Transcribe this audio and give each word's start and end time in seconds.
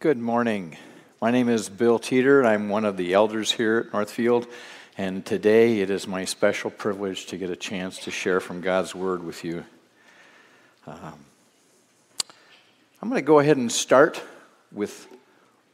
Good 0.00 0.16
morning. 0.16 0.78
My 1.20 1.30
name 1.30 1.50
is 1.50 1.68
Bill 1.68 1.98
Teater. 1.98 2.42
I'm 2.42 2.70
one 2.70 2.86
of 2.86 2.96
the 2.96 3.12
elders 3.12 3.52
here 3.52 3.84
at 3.86 3.92
Northfield, 3.92 4.46
and 4.96 5.26
today 5.26 5.80
it 5.80 5.90
is 5.90 6.06
my 6.06 6.24
special 6.24 6.70
privilege 6.70 7.26
to 7.26 7.36
get 7.36 7.50
a 7.50 7.54
chance 7.54 7.98
to 7.98 8.10
share 8.10 8.40
from 8.40 8.62
God's 8.62 8.94
Word 8.94 9.22
with 9.22 9.44
you. 9.44 9.62
Um, 10.86 11.22
I'm 13.02 13.10
going 13.10 13.20
to 13.20 13.26
go 13.26 13.40
ahead 13.40 13.58
and 13.58 13.70
start 13.70 14.22
with 14.72 15.06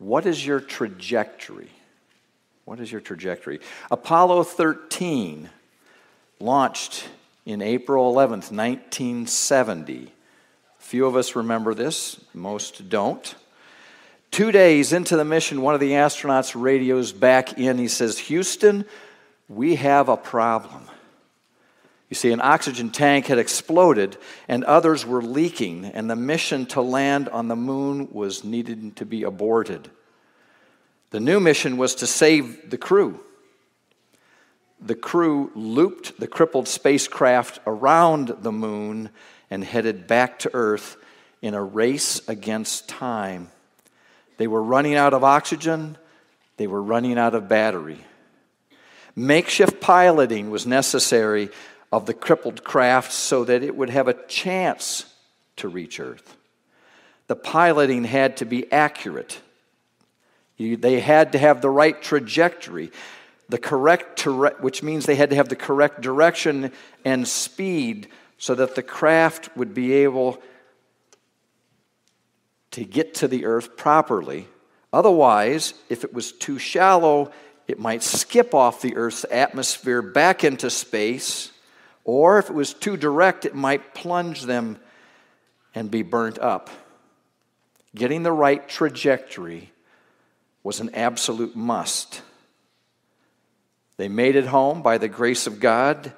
what 0.01 0.27
is 0.27 0.45
your 0.45 0.59
trajectory? 0.59 1.71
What 2.65 2.81
is 2.81 2.91
your 2.91 3.01
trajectory? 3.01 3.61
Apollo 3.93 4.43
13 4.43 5.51
launched 6.41 7.09
in 7.45 7.63
April 7.63 8.13
11th, 8.13 8.51
1970. 8.51 10.13
Few 10.81 11.07
of 11.07 11.15
us 11.15 11.37
remember 11.37 11.75
this, 11.75 12.21
most 12.35 12.89
don't. 12.89 13.37
Two 14.31 14.53
days 14.53 14.93
into 14.93 15.17
the 15.17 15.25
mission, 15.25 15.63
one 15.63 15.75
of 15.75 15.81
the 15.81 15.93
astronauts 15.93 16.61
radios 16.61 17.13
back 17.13 17.59
in. 17.59 17.79
He 17.79 17.89
says, 17.89 18.19
Houston, 18.19 18.85
we 19.49 19.77
have 19.77 20.09
a 20.09 20.17
problem. 20.17 20.83
You 22.09 22.15
see, 22.15 22.31
an 22.33 22.41
oxygen 22.41 22.91
tank 22.91 23.27
had 23.27 23.39
exploded 23.39 24.17
and 24.47 24.63
others 24.65 25.05
were 25.05 25.23
leaking, 25.23 25.87
and 25.87 26.09
the 26.09 26.17
mission 26.17 26.67
to 26.67 26.81
land 26.81 27.29
on 27.29 27.49
the 27.49 27.57
moon 27.57 28.09
was 28.13 28.45
needed 28.45 28.97
to 28.97 29.07
be 29.07 29.25
aborted. 29.25 29.91
The 31.11 31.21
new 31.21 31.41
mission 31.41 31.77
was 31.77 31.97
to 31.97 32.07
save 32.07 32.71
the 32.71 32.79
crew. 32.79 33.21
The 34.81 34.95
crew 34.95 35.51
looped 35.55 36.21
the 36.21 36.27
crippled 36.27 36.69
spacecraft 36.69 37.61
around 37.67 38.29
the 38.41 38.53
moon 38.53 39.11
and 39.51 39.65
headed 39.65 40.07
back 40.07 40.39
to 40.41 40.51
Earth 40.53 40.97
in 41.41 41.55
a 41.55 41.63
race 41.63 42.27
against 42.29 42.89
time. 42.89 43.51
They 44.37 44.47
were 44.47 44.63
running 44.63 44.95
out 44.95 45.15
of 45.15 45.25
oxygen, 45.25 45.97
they 46.57 46.67
were 46.67 46.83
running 46.83 47.19
out 47.19 47.35
of 47.35 47.49
battery. 47.49 48.05
Makeshift 49.15 49.81
piloting 49.81 50.51
was 50.51 50.67
necessary 50.67 51.49
of 51.91 52.05
the 52.07 52.15
crippled 52.15 52.65
craft 52.65 53.13
so 53.13 53.45
that 53.45 53.63
it 53.63 53.75
would 53.75 53.91
have 53.91 54.09
a 54.09 54.27
chance 54.27 55.07
to 55.57 55.69
reach 55.69 55.99
Earth. 56.01 56.37
The 57.29 57.37
piloting 57.37 58.05
had 58.05 58.37
to 58.39 58.45
be 58.45 58.71
accurate. 58.71 59.41
They 60.59 61.01
had 61.01 61.33
to 61.33 61.39
have 61.39 61.61
the 61.61 61.71
right 61.71 62.01
trajectory, 62.01 62.93
the 63.49 63.59
correct, 63.59 64.27
which 64.61 64.83
means 64.83 65.07
they 65.07 65.15
had 65.15 65.31
to 65.31 65.37
have 65.37 65.49
the 65.49 65.57
correct 65.57 66.01
direction 66.01 66.73
and 67.05 67.27
speed 67.27 68.09
so 68.39 68.55
that 68.55 68.75
the 68.75 68.83
craft 68.83 69.57
would 69.57 69.73
be 69.73 69.93
able 69.93 70.43
to 72.77 72.85
get 72.85 73.15
to 73.15 73.27
the 73.27 73.47
earth 73.47 73.75
properly. 73.75 74.47
Otherwise, 74.93 75.73
if 75.89 76.05
it 76.05 76.13
was 76.13 76.31
too 76.31 76.59
shallow, 76.59 77.33
it 77.67 77.79
might 77.79 78.03
skip 78.03 78.53
off 78.53 78.83
the 78.83 78.97
earth's 78.97 79.25
atmosphere 79.31 80.03
back 80.03 80.45
into 80.45 80.69
space, 80.69 81.53
or 82.05 82.39
if 82.39 82.51
it 82.51 82.55
was 82.55 82.75
too 82.75 82.99
direct, 82.99 83.47
it 83.47 83.55
might 83.55 83.95
plunge 83.95 84.43
them 84.43 84.79
and 85.75 85.91
be 85.91 86.03
burnt 86.03 86.39
up. 86.39 86.69
Getting 87.95 88.23
the 88.23 88.31
right 88.31 88.69
trajectory 88.69 89.73
was 90.63 90.81
an 90.81 90.95
absolute 90.95 91.57
must. 91.57 92.21
They 93.97 94.09
made 94.09 94.37
it 94.37 94.49
home 94.49 94.83
by 94.83 94.99
the 94.99 95.09
grace 95.09 95.47
of 95.47 95.61
God 95.61 96.13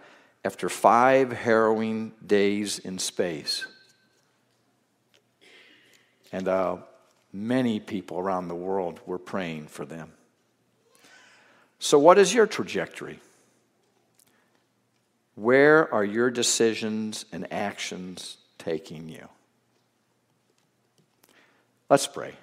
after 0.44 0.68
five 0.68 1.30
harrowing 1.30 2.14
days 2.26 2.80
in 2.80 2.98
space. 2.98 3.64
And 6.32 6.48
uh, 6.48 6.78
many 7.32 7.80
people 7.80 8.18
around 8.18 8.48
the 8.48 8.54
world 8.54 9.00
were 9.06 9.18
praying 9.18 9.68
for 9.68 9.84
them. 9.84 10.12
So, 11.78 11.98
what 11.98 12.18
is 12.18 12.34
your 12.34 12.46
trajectory? 12.46 13.20
Where 15.36 15.92
are 15.94 16.04
your 16.04 16.30
decisions 16.30 17.24
and 17.30 17.52
actions 17.52 18.38
taking 18.58 19.08
you? 19.08 19.28
Let's 21.88 22.08
pray. 22.08 22.34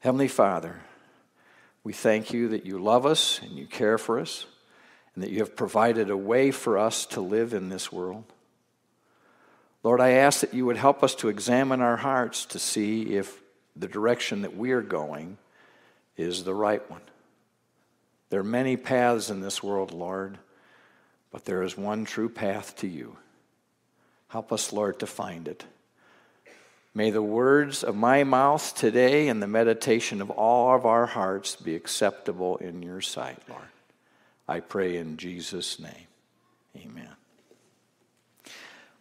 Heavenly 0.00 0.28
Father, 0.28 0.80
we 1.84 1.92
thank 1.92 2.32
you 2.32 2.48
that 2.48 2.66
you 2.66 2.78
love 2.78 3.06
us 3.06 3.40
and 3.42 3.52
you 3.52 3.66
care 3.66 3.96
for 3.96 4.18
us, 4.18 4.46
and 5.14 5.22
that 5.22 5.30
you 5.30 5.38
have 5.38 5.56
provided 5.56 6.10
a 6.10 6.16
way 6.16 6.50
for 6.50 6.76
us 6.76 7.06
to 7.06 7.20
live 7.20 7.54
in 7.54 7.68
this 7.68 7.92
world. 7.92 8.24
Lord, 9.86 10.00
I 10.00 10.14
ask 10.14 10.40
that 10.40 10.52
you 10.52 10.66
would 10.66 10.78
help 10.78 11.04
us 11.04 11.14
to 11.14 11.28
examine 11.28 11.80
our 11.80 11.96
hearts 11.96 12.44
to 12.46 12.58
see 12.58 13.14
if 13.14 13.40
the 13.76 13.86
direction 13.86 14.42
that 14.42 14.56
we 14.56 14.72
are 14.72 14.82
going 14.82 15.38
is 16.16 16.42
the 16.42 16.54
right 16.54 16.82
one. 16.90 17.02
There 18.28 18.40
are 18.40 18.42
many 18.42 18.76
paths 18.76 19.30
in 19.30 19.42
this 19.42 19.62
world, 19.62 19.92
Lord, 19.92 20.38
but 21.30 21.44
there 21.44 21.62
is 21.62 21.78
one 21.78 22.04
true 22.04 22.28
path 22.28 22.74
to 22.78 22.88
you. 22.88 23.16
Help 24.26 24.52
us, 24.52 24.72
Lord, 24.72 24.98
to 24.98 25.06
find 25.06 25.46
it. 25.46 25.64
May 26.92 27.12
the 27.12 27.22
words 27.22 27.84
of 27.84 27.94
my 27.94 28.24
mouth 28.24 28.74
today 28.74 29.28
and 29.28 29.40
the 29.40 29.46
meditation 29.46 30.20
of 30.20 30.30
all 30.30 30.74
of 30.74 30.84
our 30.84 31.06
hearts 31.06 31.54
be 31.54 31.76
acceptable 31.76 32.56
in 32.56 32.82
your 32.82 33.00
sight, 33.00 33.38
Lord. 33.48 33.62
I 34.48 34.58
pray 34.58 34.96
in 34.96 35.16
Jesus' 35.16 35.78
name. 35.78 36.08
Amen. 36.76 37.15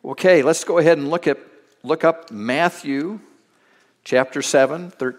Okay, 0.05 0.43
let's 0.43 0.63
go 0.63 0.77
ahead 0.77 0.99
and 0.99 1.09
look 1.09 1.25
at 1.25 1.39
look 1.81 2.03
up 2.03 2.29
Matthew 2.29 3.19
chapter 4.03 4.43
7, 4.43 4.91
thir, 4.91 5.15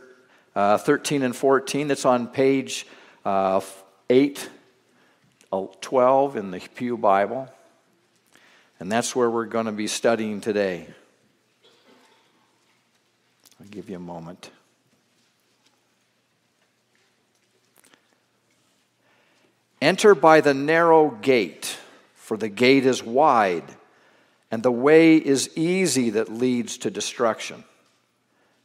uh, 0.55 0.79
13 0.79 1.25
and 1.25 1.35
14. 1.35 1.89
That's 1.89 2.05
on 2.05 2.29
page 2.29 2.87
uh, 3.25 3.61
8, 4.09 4.49
uh, 5.53 5.67
12 5.81 6.37
in 6.37 6.53
the 6.53 6.61
Pew 6.77 6.97
Bible. 6.97 7.53
And 8.79 8.93
that's 8.93 9.17
where 9.17 9.29
we're 9.29 9.47
going 9.47 9.67
to 9.67 9.73
be 9.73 9.89
studying 9.89 10.41
today. 10.41 10.87
I'll 13.61 13.67
give 13.67 13.91
you 13.91 13.97
a 13.97 13.99
moment. 13.99 14.53
Enter 19.83 20.15
by 20.15 20.41
the 20.41 20.55
narrow 20.55 21.11
gate, 21.11 21.77
for 22.15 22.37
the 22.37 22.49
gate 22.49 22.87
is 22.87 23.03
wide 23.03 23.65
and 24.51 24.63
the 24.63 24.73
way 24.73 25.17
is 25.17 25.51
easy 25.57 26.11
that 26.11 26.33
leads 26.33 26.79
to 26.79 26.91
destruction. 26.91 27.65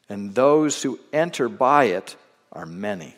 And 0.09 0.35
those 0.35 0.83
who 0.83 0.99
enter 1.11 1.49
by 1.49 1.85
it 1.85 2.15
are 2.51 2.65
many. 2.65 3.15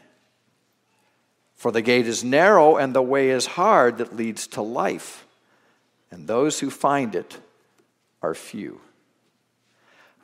For 1.55 1.71
the 1.71 1.81
gate 1.81 2.07
is 2.07 2.23
narrow 2.23 2.77
and 2.77 2.93
the 2.93 3.01
way 3.01 3.29
is 3.29 3.45
hard 3.45 3.97
that 3.97 4.15
leads 4.15 4.47
to 4.47 4.61
life, 4.61 5.25
and 6.11 6.27
those 6.27 6.59
who 6.59 6.69
find 6.69 7.15
it 7.15 7.37
are 8.21 8.33
few. 8.33 8.79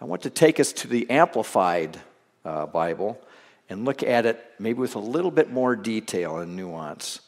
I 0.02 0.06
want 0.06 0.22
to 0.24 0.30
take 0.30 0.60
us 0.60 0.72
to 0.74 0.88
the 0.88 1.10
Amplified 1.10 2.00
uh, 2.46 2.66
Bible 2.68 3.20
and 3.70 3.86
look 3.86 4.02
at 4.04 4.26
it 4.26 4.44
maybe 4.60 4.80
with 4.80 4.96
a 4.96 5.00
little 5.00 5.32
bit 5.32 5.52
more 5.52 5.76
detail 5.76 6.38
and 6.38 6.56
nuance. 6.56 7.20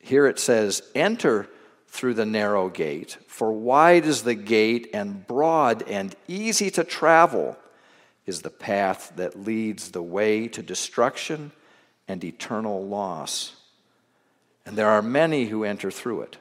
Here 0.00 0.26
it 0.26 0.38
says, 0.38 0.82
Enter 0.94 1.48
through 1.92 2.14
the 2.14 2.26
narrow 2.26 2.70
gate. 2.70 3.18
For 3.26 3.52
wide 3.52 4.06
is 4.06 4.22
the 4.22 4.34
gate, 4.34 4.88
and 4.94 5.26
broad 5.26 5.82
and 5.82 6.16
easy 6.26 6.70
to 6.70 6.84
travel 6.84 7.58
is 8.24 8.40
the 8.40 8.50
path 8.50 9.12
that 9.16 9.38
leads 9.38 9.90
the 9.90 10.02
way 10.02 10.48
to 10.48 10.62
destruction 10.62 11.52
and 12.08 12.24
eternal 12.24 12.84
loss. 12.86 13.56
And 14.64 14.74
there 14.74 14.88
are 14.88 15.02
many 15.02 15.44
who 15.44 15.64
enter 15.64 15.90
through 15.90 16.22
it. 16.22 16.38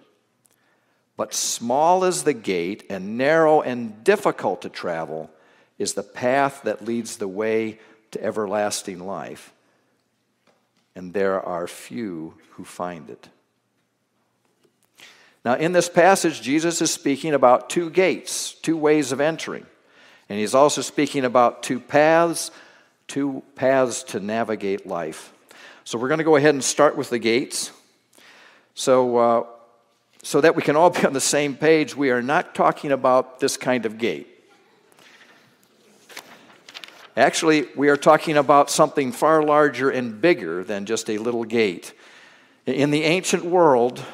But 1.18 1.34
small 1.34 2.06
is 2.06 2.24
the 2.24 2.34
gate, 2.34 2.86
and 2.90 3.18
narrow 3.18 3.62
and 3.62 4.06
difficult 4.06 4.62
to 4.62 4.70
travel 4.70 5.30
is 5.78 5.96
the 5.96 6.02
path 6.02 6.62
that 6.64 6.86
leads 6.86 7.18
the 7.18 7.28
way 7.28 7.78
to 8.12 8.24
everlasting 8.24 9.06
life. 9.06 9.52
And 10.96 11.14
there 11.14 11.42
are 11.42 11.68
few 11.68 12.36
who 12.52 12.64
find 12.64 13.10
it. 13.10 13.28
Now, 15.44 15.56
in 15.56 15.72
this 15.72 15.90
passage, 15.90 16.42
Jesus 16.42 16.82
is 16.82 16.92
speaking 16.92 17.34
about 17.34 17.70
two 17.70 17.90
gates, 17.90 18.54
two 18.54 18.78
ways 18.78 19.12
of 19.12 19.20
entering. 19.20 19.66
And 20.30 20.40
he's 20.40 20.54
also 20.54 20.82
speaking 20.82 21.26
about 21.26 21.64
two 21.64 21.80
paths, 21.80 22.52
two 23.08 23.44
paths 23.56 24.04
to 24.04 24.20
navigate 24.20 24.86
life. 24.86 25.34
So 25.84 25.98
we're 25.98 26.10
going 26.10 26.20
to 26.20 26.24
go 26.24 26.36
ahead 26.36 26.54
and 26.54 26.64
start 26.64 26.96
with 26.96 27.10
the 27.10 27.20
gates. 27.20 27.72
So, 28.76 29.18
uh, 29.18 29.44
so 30.22 30.42
that 30.42 30.56
we 30.56 30.62
can 30.62 30.76
all 30.76 30.92
be 30.92 31.06
on 31.06 31.14
the 31.14 31.20
same 31.20 31.56
page, 31.56 31.96
we 31.96 32.12
are 32.12 32.22
not 32.22 32.54
talking 32.54 32.92
about 32.92 33.40
this 33.40 33.58
kind 33.58 33.86
of 33.86 33.98
gate. 33.98 34.28
Actually, 37.18 37.66
we 37.76 37.90
are 37.90 37.98
talking 37.98 38.38
about 38.38 38.70
something 38.70 39.12
far 39.12 39.44
larger 39.44 39.90
and 39.90 40.22
bigger 40.22 40.64
than 40.64 40.86
just 40.86 41.10
a 41.10 41.18
little 41.18 41.44
gate. 41.44 41.94
In 42.66 42.92
the 42.92 43.04
ancient 43.04 43.44
world, 43.44 44.06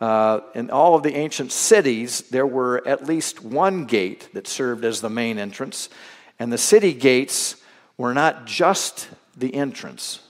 uh, 0.00 0.40
in 0.54 0.70
all 0.70 0.94
of 0.94 1.02
the 1.02 1.14
ancient 1.14 1.50
cities, 1.50 2.22
there 2.30 2.46
were 2.46 2.86
at 2.86 3.06
least 3.06 3.42
one 3.42 3.84
gate 3.84 4.28
that 4.32 4.46
served 4.46 4.84
as 4.84 5.00
the 5.00 5.10
main 5.10 5.38
entrance, 5.38 5.88
and 6.38 6.52
the 6.52 6.58
city 6.58 6.92
gates 6.92 7.56
were 7.96 8.14
not 8.14 8.46
just 8.46 9.08
the 9.36 9.54
entrance. 9.54 10.20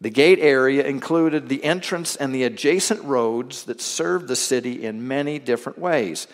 The 0.00 0.10
gate 0.10 0.38
area 0.38 0.86
included 0.86 1.48
the 1.48 1.62
entrance 1.62 2.16
and 2.16 2.34
the 2.34 2.44
adjacent 2.44 3.02
roads 3.02 3.64
that 3.64 3.80
served 3.80 4.28
the 4.28 4.36
city 4.36 4.84
in 4.84 5.06
many 5.06 5.38
different 5.38 5.78
ways. 5.78 6.26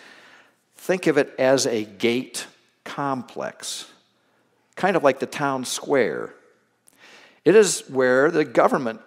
Think 0.75 1.07
of 1.07 1.17
it 1.17 1.33
as 1.37 1.65
a 1.65 1.83
gate 1.83 2.47
complex, 2.85 3.85
kind 4.75 4.95
of 4.95 5.03
like 5.03 5.19
the 5.19 5.25
town 5.25 5.65
square. 5.65 6.33
It 7.43 7.55
is 7.55 7.83
where 7.89 8.31
the 8.31 8.45
government 8.45 9.01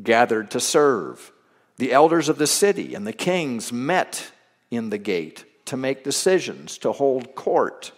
gathered 0.00 0.52
to 0.52 0.60
serve. 0.60 1.32
The 1.76 1.92
elders 1.92 2.28
of 2.28 2.38
the 2.38 2.46
city 2.46 2.94
and 2.94 3.06
the 3.06 3.12
kings 3.12 3.72
met 3.72 4.30
in 4.70 4.90
the 4.90 4.98
gate 4.98 5.44
to 5.66 5.76
make 5.76 6.04
decisions, 6.04 6.78
to 6.78 6.92
hold 6.92 7.34
court. 7.34 7.92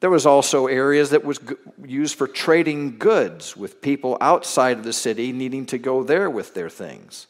There 0.00 0.10
was 0.10 0.26
also 0.26 0.66
areas 0.66 1.10
that 1.10 1.24
was 1.24 1.40
used 1.84 2.16
for 2.16 2.28
trading 2.28 2.98
goods 2.98 3.56
with 3.56 3.80
people 3.80 4.16
outside 4.20 4.78
of 4.78 4.84
the 4.84 4.92
city 4.92 5.32
needing 5.32 5.66
to 5.66 5.78
go 5.78 6.02
there 6.02 6.30
with 6.30 6.54
their 6.54 6.70
things. 6.70 7.26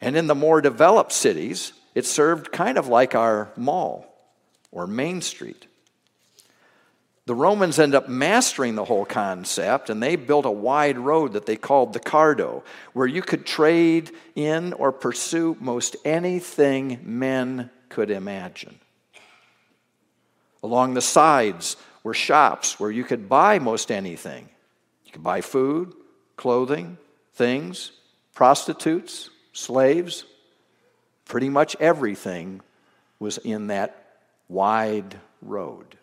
And 0.00 0.16
in 0.16 0.26
the 0.26 0.34
more 0.34 0.60
developed 0.60 1.12
cities, 1.12 1.72
it 1.94 2.06
served 2.06 2.52
kind 2.52 2.78
of 2.78 2.88
like 2.88 3.14
our 3.14 3.52
mall 3.56 4.06
or 4.70 4.86
Main 4.86 5.20
Street. 5.20 5.66
The 7.24 7.34
Romans 7.36 7.78
end 7.78 7.94
up 7.94 8.08
mastering 8.08 8.74
the 8.74 8.84
whole 8.84 9.04
concept 9.04 9.90
and 9.90 10.02
they 10.02 10.16
built 10.16 10.44
a 10.44 10.50
wide 10.50 10.98
road 10.98 11.34
that 11.34 11.46
they 11.46 11.56
called 11.56 11.92
the 11.92 12.00
Cardo, 12.00 12.64
where 12.94 13.06
you 13.06 13.22
could 13.22 13.46
trade 13.46 14.10
in 14.34 14.72
or 14.72 14.90
pursue 14.90 15.56
most 15.60 15.94
anything 16.04 16.98
men 17.04 17.70
could 17.88 18.10
imagine. 18.10 18.80
Along 20.64 20.94
the 20.94 21.00
sides 21.00 21.76
were 22.02 22.14
shops 22.14 22.80
where 22.80 22.90
you 22.90 23.04
could 23.04 23.28
buy 23.28 23.60
most 23.60 23.92
anything. 23.92 24.48
You 25.04 25.12
could 25.12 25.22
buy 25.22 25.42
food, 25.42 25.94
clothing, 26.36 26.98
things, 27.34 27.92
prostitutes, 28.34 29.30
slaves. 29.52 30.24
Pretty 31.24 31.48
much 31.48 31.76
everything 31.78 32.62
was 33.20 33.38
in 33.38 33.68
that 33.68 34.18
wide 34.48 35.20
road. 35.40 35.98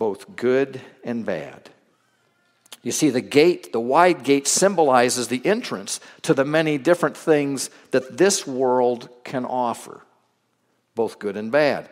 Both 0.00 0.34
good 0.34 0.80
and 1.04 1.26
bad. 1.26 1.68
You 2.82 2.90
see, 2.90 3.10
the 3.10 3.20
gate, 3.20 3.70
the 3.70 3.80
wide 3.80 4.24
gate, 4.24 4.48
symbolizes 4.48 5.28
the 5.28 5.44
entrance 5.44 6.00
to 6.22 6.32
the 6.32 6.44
many 6.46 6.78
different 6.78 7.18
things 7.18 7.68
that 7.90 8.16
this 8.16 8.46
world 8.46 9.10
can 9.24 9.44
offer, 9.44 10.00
both 10.94 11.18
good 11.18 11.36
and 11.36 11.52
bad. 11.52 11.90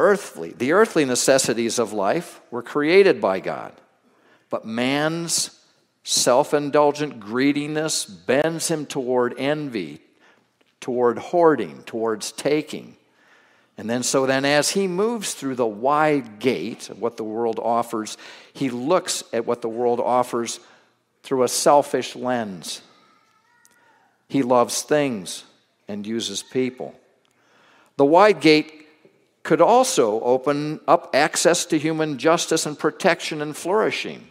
Earthly, 0.00 0.50
the 0.50 0.72
earthly 0.72 1.04
necessities 1.04 1.78
of 1.78 1.92
life 1.92 2.40
were 2.50 2.64
created 2.64 3.20
by 3.20 3.38
God, 3.38 3.72
but 4.50 4.66
man's 4.66 5.60
self 6.02 6.52
indulgent 6.52 7.20
greediness 7.20 8.04
bends 8.04 8.66
him 8.66 8.84
toward 8.84 9.32
envy, 9.38 10.00
toward 10.80 11.18
hoarding, 11.18 11.84
towards 11.84 12.32
taking. 12.32 12.97
And 13.78 13.88
then, 13.88 14.02
so 14.02 14.26
then, 14.26 14.44
as 14.44 14.70
he 14.70 14.88
moves 14.88 15.34
through 15.34 15.54
the 15.54 15.66
wide 15.66 16.40
gate 16.40 16.90
of 16.90 17.00
what 17.00 17.16
the 17.16 17.22
world 17.22 17.60
offers, 17.62 18.18
he 18.52 18.70
looks 18.70 19.22
at 19.32 19.46
what 19.46 19.62
the 19.62 19.68
world 19.68 20.00
offers 20.00 20.58
through 21.22 21.44
a 21.44 21.48
selfish 21.48 22.16
lens. 22.16 22.82
He 24.28 24.42
loves 24.42 24.82
things 24.82 25.44
and 25.86 26.04
uses 26.04 26.42
people. 26.42 26.98
The 27.96 28.04
wide 28.04 28.40
gate 28.40 28.86
could 29.44 29.60
also 29.60 30.20
open 30.22 30.80
up 30.88 31.14
access 31.14 31.64
to 31.66 31.78
human 31.78 32.18
justice 32.18 32.66
and 32.66 32.76
protection 32.76 33.40
and 33.40 33.56
flourishing. 33.56 34.26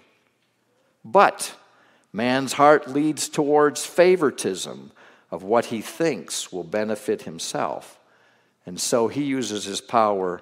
But 1.06 1.56
man's 2.12 2.54
heart 2.54 2.90
leads 2.90 3.30
towards 3.30 3.86
favoritism 3.86 4.92
of 5.32 5.44
what 5.44 5.66
he 5.66 5.82
thinks 5.82 6.52
will 6.52 6.66
benefit 6.66 7.22
himself. 7.22 7.97
And 8.68 8.80
so 8.80 9.08
he 9.08 9.24
uses 9.24 9.64
his 9.64 9.80
power 9.80 10.42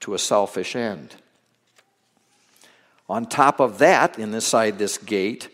to 0.00 0.14
a 0.14 0.18
selfish 0.18 0.74
end. 0.74 1.14
On 3.06 3.26
top 3.26 3.60
of 3.60 3.78
that, 3.78 4.18
inside 4.18 4.78
this 4.78 4.96
gate, 4.96 5.50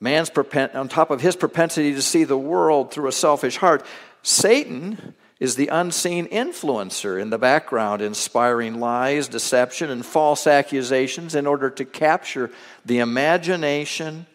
man's 0.00 0.30
on 0.74 0.88
top 0.88 1.10
of 1.10 1.22
his 1.22 1.34
propensity 1.34 1.94
to 1.94 2.02
see 2.02 2.24
the 2.24 2.38
world 2.38 2.92
through 2.92 3.08
a 3.08 3.12
selfish 3.12 3.56
heart, 3.56 3.84
Satan 4.22 5.14
is 5.40 5.56
the 5.56 5.68
unseen 5.68 6.26
influencer 6.26 7.18
in 7.18 7.30
the 7.30 7.38
background, 7.38 8.02
inspiring 8.02 8.78
lies, 8.78 9.26
deception, 9.26 9.88
and 9.88 10.04
false 10.04 10.46
accusations 10.46 11.34
in 11.34 11.46
order 11.46 11.70
to 11.70 11.86
capture 11.86 12.50
the 12.84 12.98
imagination 12.98 14.26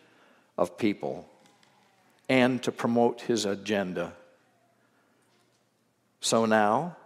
of 0.58 0.75
people 0.80 1.30
and 2.28 2.63
to 2.63 2.72
promote 2.72 3.22
his 3.22 3.46
agenda 3.46 4.12
so 6.25 6.48
now, 6.48 6.98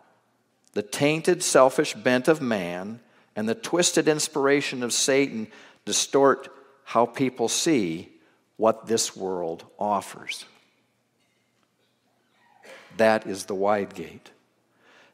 the 0.72 0.82
tainted, 0.82 1.44
selfish 1.44 1.94
bent 1.94 2.30
of 2.30 2.42
man 2.42 3.02
and 3.36 3.50
the 3.50 3.54
twisted 3.54 4.08
inspiration 4.08 4.82
of 4.82 4.94
Satan 4.94 5.50
distort 5.84 6.48
how 6.86 7.06
people 7.06 7.50
see 7.50 8.14
what 8.56 8.88
this 8.88 9.18
world 9.18 9.66
offers. 9.78 10.46
That 12.96 13.28
is 13.28 13.44
the 13.44 13.56
wide 13.56 13.94
gate. 13.94 14.32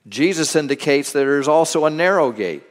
Jesus 0.08 0.56
indicates 0.56 1.12
that 1.12 1.18
there 1.22 1.40
is 1.40 1.48
also 1.48 1.86
a 1.86 1.90
narrow 1.90 2.32
gate. 2.32 2.62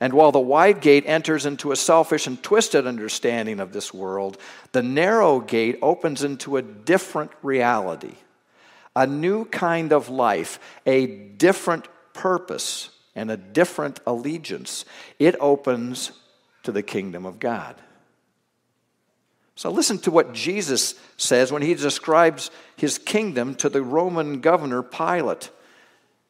And 0.00 0.12
while 0.12 0.32
the 0.32 0.40
wide 0.40 0.80
gate 0.80 1.04
enters 1.06 1.46
into 1.46 1.70
a 1.70 1.76
selfish 1.76 2.26
and 2.26 2.42
twisted 2.42 2.88
understanding 2.88 3.60
of 3.60 3.72
this 3.72 3.94
world, 3.94 4.38
the 4.72 4.82
narrow 4.82 5.38
gate 5.38 5.78
opens 5.82 6.24
into 6.24 6.56
a 6.56 6.62
different 6.62 7.30
reality 7.44 8.16
a 8.96 9.06
new 9.06 9.44
kind 9.46 9.92
of 9.92 10.08
life, 10.08 10.58
a 10.86 11.06
different 11.06 11.88
purpose, 12.12 12.90
and 13.14 13.30
a 13.30 13.36
different 13.36 14.00
allegiance. 14.06 14.84
It 15.18 15.36
opens 15.40 16.12
to 16.64 16.72
the 16.72 16.82
kingdom 16.82 17.26
of 17.26 17.38
God. 17.38 17.76
So 19.56 19.70
listen 19.70 19.98
to 19.98 20.10
what 20.10 20.32
Jesus 20.32 20.94
says 21.16 21.52
when 21.52 21.62
he 21.62 21.74
describes 21.74 22.50
his 22.76 22.98
kingdom 22.98 23.54
to 23.56 23.68
the 23.68 23.82
Roman 23.82 24.40
governor 24.40 24.82
Pilate. 24.82 25.50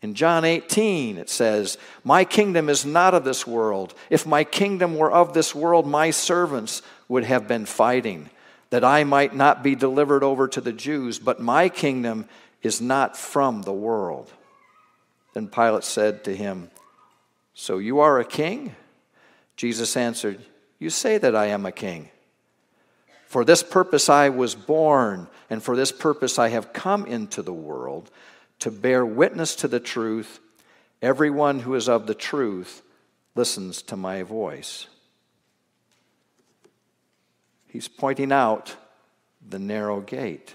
In 0.03 0.15
John 0.15 0.45
18, 0.45 1.17
it 1.17 1.31
says, 1.31 1.79
My 2.05 2.25
kingdom 2.25 2.69
is 2.69 2.85
not 2.85 3.15
of 3.15 3.25
this 3.25 3.47
world. 3.47 3.95
If 4.11 4.27
my 4.27 4.45
kingdom 4.45 4.97
were 4.97 5.11
of 5.11 5.33
this 5.33 5.55
world, 5.55 5.87
my 5.87 6.11
servants 6.11 6.83
would 7.09 7.25
have 7.25 7.49
been 7.49 7.65
fighting, 7.65 8.29
that 8.69 8.85
I 8.85 9.05
might 9.05 9.35
not 9.35 9.63
be 9.63 9.75
delivered 9.75 10.23
over 10.23 10.47
to 10.49 10.61
the 10.61 10.75
Jews. 10.75 11.19
But 11.19 11.41
my 11.41 11.71
kingdom 11.71 12.29
is 12.65 12.81
not 12.81 13.17
from 13.17 13.63
the 13.63 13.73
world. 13.73 14.33
Then 15.35 15.47
Pilate 15.47 15.85
said 15.85 16.25
to 16.25 16.35
him, 16.35 16.71
So 17.53 17.79
you 17.79 18.01
are 18.01 18.19
a 18.19 18.25
king? 18.25 18.75
Jesus 19.55 19.97
answered, 19.97 20.41
You 20.81 20.91
say 20.91 21.19
that 21.19 21.37
I 21.37 21.47
am 21.47 21.67
a 21.67 21.73
king. 21.73 22.09
For 23.27 23.45
this 23.45 23.63
purpose 23.63 24.09
I 24.09 24.31
was 24.31 24.55
born, 24.55 25.29
and 25.51 25.63
for 25.63 25.77
this 25.77 25.93
purpose 25.93 26.39
I 26.39 26.49
have 26.49 26.73
come 26.73 27.05
into 27.07 27.43
the 27.43 27.53
world, 27.53 28.11
to 28.61 28.71
bear 28.71 29.05
witness 29.05 29.55
to 29.57 29.69
the 29.69 29.81
truth. 29.81 30.41
Everyone 31.03 31.61
who 31.61 31.75
is 31.75 31.89
of 31.89 32.07
the 32.07 32.15
truth 32.15 32.83
listens 33.35 33.83
to 33.83 33.97
my 33.97 34.23
voice. 34.23 34.87
He's 37.67 37.89
pointing 37.89 38.33
out 38.33 38.77
the 39.47 39.59
narrow 39.59 40.01
gate. 40.01 40.55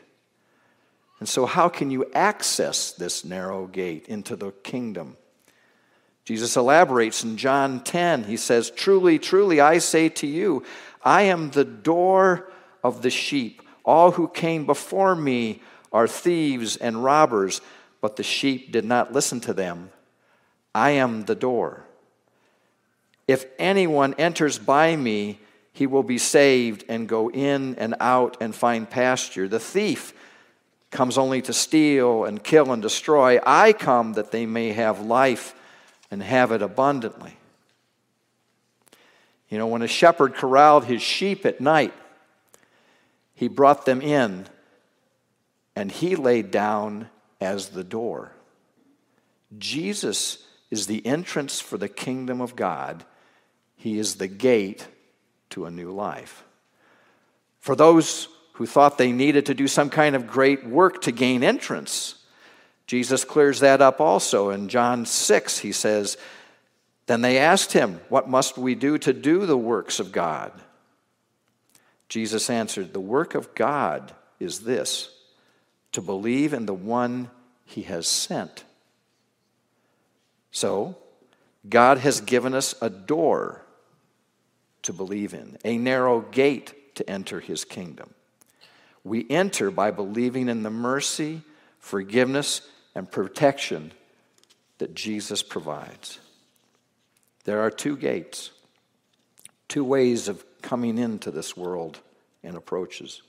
And 1.19 1.27
so, 1.27 1.45
how 1.45 1.67
can 1.67 1.91
you 1.91 2.09
access 2.13 2.91
this 2.91 3.25
narrow 3.25 3.67
gate 3.67 4.07
into 4.07 4.35
the 4.35 4.51
kingdom? 4.51 5.17
Jesus 6.23 6.55
elaborates 6.55 7.23
in 7.23 7.37
John 7.37 7.83
10. 7.83 8.25
He 8.25 8.37
says, 8.37 8.69
Truly, 8.69 9.19
truly, 9.19 9.59
I 9.59 9.79
say 9.79 10.09
to 10.09 10.27
you, 10.27 10.63
I 11.03 11.23
am 11.23 11.49
the 11.49 11.65
door 11.65 12.51
of 12.83 13.01
the 13.01 13.09
sheep. 13.09 13.61
All 13.83 14.11
who 14.11 14.27
came 14.27 14.65
before 14.65 15.15
me 15.15 15.61
are 15.91 16.07
thieves 16.07 16.77
and 16.77 17.03
robbers, 17.03 17.61
but 17.99 18.15
the 18.15 18.23
sheep 18.23 18.71
did 18.71 18.85
not 18.85 19.11
listen 19.11 19.39
to 19.41 19.53
them. 19.53 19.89
I 20.73 20.91
am 20.91 21.25
the 21.25 21.35
door. 21.35 21.83
If 23.27 23.45
anyone 23.57 24.13
enters 24.17 24.57
by 24.57 24.95
me, 24.95 25.39
he 25.73 25.87
will 25.87 26.03
be 26.03 26.17
saved 26.17 26.83
and 26.87 27.09
go 27.09 27.29
in 27.29 27.75
and 27.75 27.95
out 27.99 28.37
and 28.39 28.55
find 28.55 28.89
pasture. 28.89 29.47
The 29.47 29.59
thief 29.59 30.13
comes 30.91 31.17
only 31.17 31.41
to 31.43 31.53
steal 31.53 32.25
and 32.25 32.43
kill 32.43 32.71
and 32.71 32.81
destroy. 32.81 33.39
I 33.45 33.73
come 33.73 34.13
that 34.13 34.31
they 34.31 34.45
may 34.45 34.71
have 34.71 35.01
life 35.01 35.53
and 36.09 36.23
have 36.23 36.51
it 36.51 36.61
abundantly. 36.61 37.37
You 39.49 39.57
know, 39.57 39.67
when 39.67 39.81
a 39.81 39.87
shepherd 39.87 40.35
corralled 40.35 40.85
his 40.85 41.01
sheep 41.01 41.45
at 41.45 41.61
night, 41.61 41.93
he 43.33 43.47
brought 43.47 43.85
them 43.85 44.01
in, 44.01 44.47
and 45.75 45.91
he 45.91 46.15
laid 46.15 46.51
down 46.51 47.09
as 47.39 47.69
the 47.69 47.83
door. 47.83 48.31
Jesus 49.57 50.45
is 50.69 50.87
the 50.87 51.05
entrance 51.05 51.59
for 51.59 51.77
the 51.77 51.89
kingdom 51.89 52.41
of 52.41 52.55
God, 52.55 53.03
he 53.75 53.97
is 53.97 54.15
the 54.15 54.27
gate 54.27 54.87
to 55.51 55.65
a 55.65 55.71
new 55.71 55.91
life. 55.91 56.43
For 57.59 57.75
those 57.75 58.27
who 58.59 58.65
thought 58.65 58.97
they 58.97 59.13
needed 59.13 59.45
to 59.45 59.53
do 59.53 59.69
some 59.69 59.89
kind 59.89 60.17
of 60.17 60.27
great 60.27 60.67
work 60.67 61.01
to 61.01 61.13
gain 61.13 61.43
entrance, 61.43 62.15
Jesus 62.87 63.23
clears 63.23 63.61
that 63.61 63.81
up 63.81 64.01
also. 64.01 64.49
In 64.49 64.67
John 64.67 65.05
6, 65.05 65.59
he 65.59 65.71
says, 65.71 66.17
Then 67.05 67.21
they 67.21 67.37
asked 67.37 67.71
him, 67.71 68.01
What 68.09 68.27
must 68.27 68.57
we 68.57 68.75
do 68.75 68.97
to 68.97 69.13
do 69.13 69.45
the 69.45 69.57
works 69.57 70.01
of 70.01 70.11
God? 70.11 70.51
Jesus 72.09 72.49
answered, 72.49 72.91
The 72.91 72.99
work 72.99 73.33
of 73.33 73.55
God 73.55 74.13
is 74.41 74.59
this 74.59 75.09
to 75.93 76.01
believe 76.01 76.51
in 76.51 76.65
the 76.65 76.73
one 76.73 77.31
he 77.63 77.83
has 77.83 78.07
sent. 78.07 78.65
So, 80.51 80.97
God 81.69 81.99
has 81.99 82.19
given 82.19 82.53
us 82.53 82.75
a 82.81 82.89
door 82.89 83.61
to 84.81 84.91
believe 84.91 85.33
in, 85.33 85.57
a 85.63 85.77
narrow 85.77 86.19
gate 86.19 86.93
to 86.95 87.09
enter 87.09 87.39
his 87.39 87.63
kingdom. 87.63 88.15
We 89.03 89.25
enter 89.29 89.71
by 89.71 89.91
believing 89.91 90.49
in 90.49 90.63
the 90.63 90.69
mercy, 90.69 91.41
forgiveness, 91.79 92.61
and 92.95 93.09
protection 93.09 93.91
that 94.79 94.93
Jesus 94.95 95.43
provides. 95.43 96.19
There 97.45 97.61
are 97.61 97.71
two 97.71 97.97
gates, 97.97 98.51
two 99.67 99.83
ways 99.83 100.27
of 100.27 100.43
coming 100.61 100.97
into 100.97 101.31
this 101.31 101.55
world 101.55 101.99
and 102.43 102.55
approaches. 102.55 103.21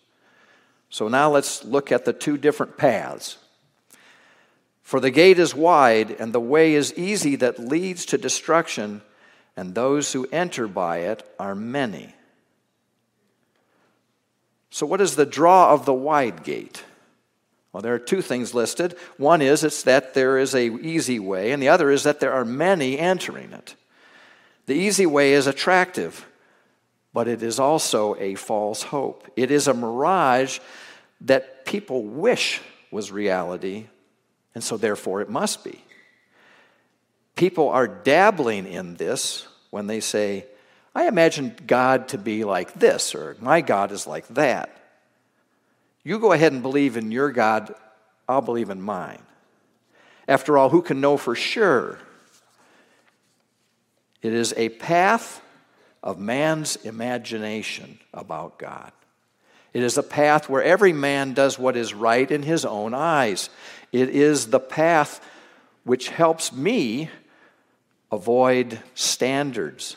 So 0.89 1.09
now 1.09 1.31
let's 1.31 1.65
look 1.65 1.93
at 1.93 2.05
the 2.05 2.13
two 2.13 2.37
different 2.37 2.77
paths. 2.77 3.39
For 4.83 4.99
the 4.99 5.11
gate 5.11 5.39
is 5.39 5.55
wide 5.55 6.11
and 6.11 6.33
the 6.33 6.41
way 6.41 6.75
is 6.75 6.93
easy 6.95 7.37
that 7.37 7.61
leads 7.61 8.07
to 8.07 8.19
destruction, 8.19 9.03
and 9.57 9.75
those 9.75 10.13
who 10.13 10.29
enter 10.33 10.67
by 10.67 10.99
it 10.99 11.23
are 11.39 11.55
many. 11.55 12.13
So, 14.71 14.87
what 14.87 15.01
is 15.01 15.17
the 15.17 15.27
draw 15.27 15.73
of 15.73 15.85
the 15.85 15.95
wide 15.95 16.45
gate? 16.45 16.85
Well, 17.73 17.83
there 17.83 17.95
are 17.95 18.01
two 18.01 18.23
things 18.23 18.55
listed. 18.55 18.97
One 19.17 19.43
is 19.43 19.63
it's 19.63 19.85
that 19.85 20.15
there 20.15 20.39
is 20.39 20.55
a 20.55 20.65
easy 20.65 21.19
way, 21.19 21.53
and 21.53 21.63
the 21.63 21.69
other 21.69 21.91
is 21.91 22.03
that 22.05 22.21
there 22.21 22.33
are 22.33 22.45
many 22.45 22.99
entering 22.99 23.53
it. 23.53 23.75
The 24.67 24.75
easy 24.75 25.07
way 25.07 25.33
is 25.33 25.47
attractive, 25.47 26.27
but 27.13 27.29
it 27.29 27.43
is 27.43 27.59
also 27.59 28.17
a 28.17 28.35
false 28.35 28.83
hope. 28.83 29.29
It 29.37 29.51
is 29.51 29.69
a 29.69 29.75
mirage 29.75 30.59
that 31.23 31.65
people 31.65 32.05
wish 32.05 32.61
was 32.91 33.13
reality, 33.13 33.87
and 34.55 34.63
so 34.63 34.77
therefore 34.77 35.21
it 35.21 35.29
must 35.29 35.65
be. 35.65 35.85
People 37.37 37.69
are 37.69 37.87
dabbling 37.89 38.67
in 38.67 38.97
this 38.97 39.47
when 39.71 39.87
they 39.87 40.01
say, 40.01 40.47
I 40.95 41.07
imagine 41.07 41.55
God 41.67 42.09
to 42.09 42.19
be 42.19 42.45
like 42.45 42.75
this, 42.75 43.15
or 43.15 43.37
my 43.41 43.61
God 43.61 43.93
is 43.93 44.07
like 44.07 44.27
that. 44.29 44.77
You 46.03 46.19
go 46.19 46.33
ahead 46.33 46.53
and 46.53 46.63
believe 46.63 46.97
in 46.97 47.13
your 47.13 47.31
God, 47.31 47.75
I'll 48.29 48.41
believe 48.41 48.71
in 48.71 48.81
mine. 48.81 49.23
After 50.27 50.59
all, 50.59 50.69
who 50.69 50.83
can 50.83 51.01
know 51.01 51.17
for 51.17 51.35
sure? 51.35 51.99
It 54.23 54.33
is 54.33 54.53
a 54.57 54.69
path 54.69 55.41
of 56.03 56.19
man's 56.19 56.77
imagination 56.77 57.99
about 58.13 58.59
God. 58.59 58.93
It 59.73 59.83
is 59.83 59.99
a 59.99 60.03
path 60.03 60.49
where 60.49 60.63
every 60.63 60.93
man 60.93 61.35
does 61.35 61.59
what 61.59 61.77
is 61.77 61.95
right 61.95 62.29
in 62.29 62.43
his 62.43 62.65
own 62.65 62.95
eyes. 62.95 63.51
It 63.93 64.09
is 64.09 64.47
the 64.47 64.61
path 64.61 65.25
which 65.85 66.09
helps 66.09 66.53
me 66.53 67.11
avoid 68.11 68.81
standards 68.95 69.97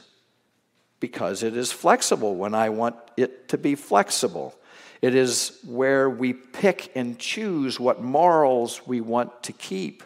because 1.03 1.43
it 1.43 1.57
is 1.57 1.69
flexible 1.69 2.33
when 2.33 2.55
I 2.55 2.69
want 2.69 2.95
it 3.17 3.49
to 3.49 3.57
be 3.57 3.75
flexible. 3.75 4.55
It 5.01 5.15
is 5.15 5.59
where 5.65 6.09
we 6.09 6.31
pick 6.31 6.93
and 6.95 7.19
choose 7.19 7.77
what 7.77 8.01
morals 8.01 8.87
we 8.87 9.01
want 9.01 9.43
to 9.43 9.51
keep. 9.51 10.01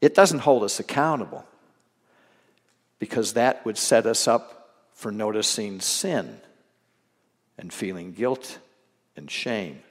It 0.00 0.14
doesn't 0.14 0.38
hold 0.38 0.64
us 0.64 0.80
accountable 0.80 1.44
because 2.98 3.34
that 3.34 3.62
would 3.66 3.76
set 3.76 4.06
us 4.06 4.26
up 4.26 4.72
for 4.94 5.12
noticing 5.12 5.80
sin 5.80 6.40
and 7.58 7.70
feeling 7.70 8.14
guilt 8.14 8.60
and 9.16 9.30
shame. 9.30 9.82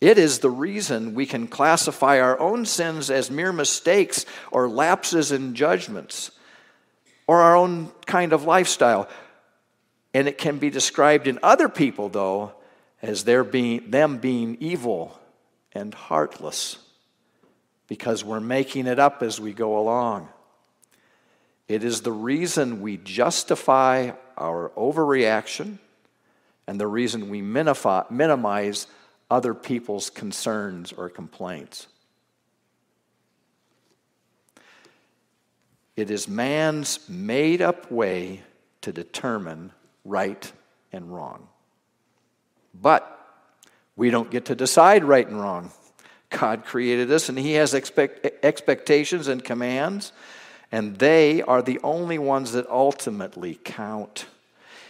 It 0.00 0.18
is 0.18 0.38
the 0.38 0.50
reason 0.50 1.14
we 1.14 1.26
can 1.26 1.48
classify 1.48 2.20
our 2.20 2.38
own 2.38 2.64
sins 2.64 3.10
as 3.10 3.28
mere 3.28 3.52
mistakes 3.52 4.24
or 4.52 4.68
lapses 4.68 5.32
in 5.32 5.56
judgments 5.56 6.30
or 7.26 7.42
our 7.42 7.56
own 7.56 7.90
kind 8.06 8.32
of 8.32 8.44
lifestyle. 8.44 9.08
And 10.12 10.28
it 10.28 10.38
can 10.38 10.58
be 10.58 10.70
described 10.70 11.26
in 11.26 11.38
other 11.42 11.68
people, 11.68 12.08
though, 12.08 12.52
as 13.02 13.24
their 13.24 13.44
being, 13.44 13.90
them 13.90 14.18
being 14.18 14.56
evil 14.60 15.18
and 15.72 15.92
heartless 15.92 16.78
because 17.88 18.24
we're 18.24 18.40
making 18.40 18.86
it 18.86 18.98
up 18.98 19.22
as 19.22 19.40
we 19.40 19.52
go 19.52 19.78
along. 19.78 20.28
It 21.68 21.82
is 21.84 22.02
the 22.02 22.12
reason 22.12 22.80
we 22.80 22.96
justify 22.98 24.12
our 24.36 24.70
overreaction 24.76 25.78
and 26.66 26.80
the 26.80 26.86
reason 26.86 27.30
we 27.30 27.42
minimize 27.42 28.86
other 29.30 29.54
people's 29.54 30.10
concerns 30.10 30.92
or 30.92 31.08
complaints. 31.08 31.86
It 35.96 36.10
is 36.10 36.26
man's 36.28 37.08
made 37.08 37.62
up 37.62 37.90
way 37.90 38.42
to 38.80 38.92
determine 38.92 39.72
right 40.04 40.52
and 40.92 41.14
wrong. 41.14 41.48
But 42.74 43.10
we 43.96 44.10
don't 44.10 44.30
get 44.30 44.46
to 44.46 44.54
decide 44.54 45.04
right 45.04 45.26
and 45.26 45.40
wrong. 45.40 45.70
God 46.30 46.64
created 46.64 47.10
us 47.12 47.28
and 47.28 47.38
He 47.38 47.52
has 47.52 47.74
expect, 47.74 48.26
expectations 48.44 49.28
and 49.28 49.44
commands, 49.44 50.12
and 50.72 50.96
they 50.98 51.42
are 51.42 51.62
the 51.62 51.78
only 51.84 52.18
ones 52.18 52.52
that 52.52 52.68
ultimately 52.68 53.60
count. 53.62 54.26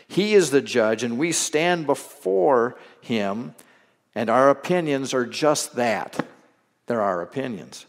He 0.08 0.34
is 0.34 0.50
the 0.50 0.62
judge, 0.62 1.02
and 1.02 1.18
we 1.18 1.32
stand 1.32 1.86
before 1.86 2.76
Him, 3.00 3.54
and 4.14 4.30
our 4.30 4.48
opinions 4.48 5.12
are 5.12 5.26
just 5.26 5.76
that. 5.76 6.26
They're 6.86 7.02
our 7.02 7.20
opinions. 7.20 7.86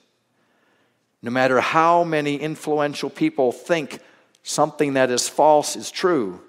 No 1.25 1.31
matter 1.31 1.59
how 1.59 2.03
many 2.03 2.35
influential 2.35 3.09
people 3.09 3.51
think 3.51 3.99
something 4.43 4.93
that 4.93 5.09
is 5.09 5.27
false 5.27 5.75
is 5.75 5.89
true, 5.89 6.39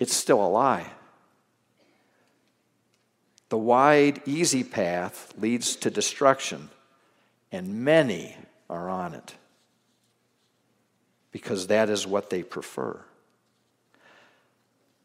it's 0.00 0.16
still 0.16 0.44
a 0.44 0.50
lie. 0.50 0.90
The 3.50 3.58
wide, 3.58 4.20
easy 4.26 4.64
path 4.64 5.32
leads 5.38 5.76
to 5.76 5.92
destruction, 5.92 6.70
and 7.52 7.84
many 7.84 8.36
are 8.68 8.88
on 8.88 9.14
it 9.14 9.36
because 11.30 11.68
that 11.68 11.88
is 11.88 12.04
what 12.04 12.30
they 12.30 12.42
prefer. 12.42 13.00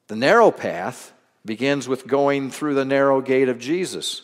The 0.08 0.16
narrow 0.16 0.50
path 0.50 1.14
begins 1.46 1.88
with 1.88 2.08
going 2.08 2.50
through 2.50 2.74
the 2.74 2.86
narrow 2.86 3.22
gate 3.22 3.50
of 3.50 3.60
Jesus. 3.60 4.24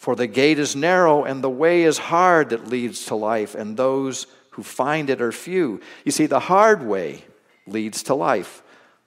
For 0.00 0.16
the 0.16 0.26
gate 0.26 0.58
is 0.58 0.74
narrow 0.74 1.24
and 1.24 1.44
the 1.44 1.50
way 1.50 1.82
is 1.82 1.98
hard 1.98 2.48
that 2.48 2.66
leads 2.66 3.04
to 3.04 3.14
life, 3.14 3.54
and 3.54 3.76
those 3.76 4.26
who 4.52 4.62
find 4.62 5.10
it 5.10 5.20
are 5.20 5.30
few. 5.30 5.82
You 6.06 6.10
see, 6.10 6.24
the 6.24 6.40
hard 6.40 6.82
way 6.82 7.22
leads 7.66 8.04
to 8.04 8.14
life. 8.14 8.62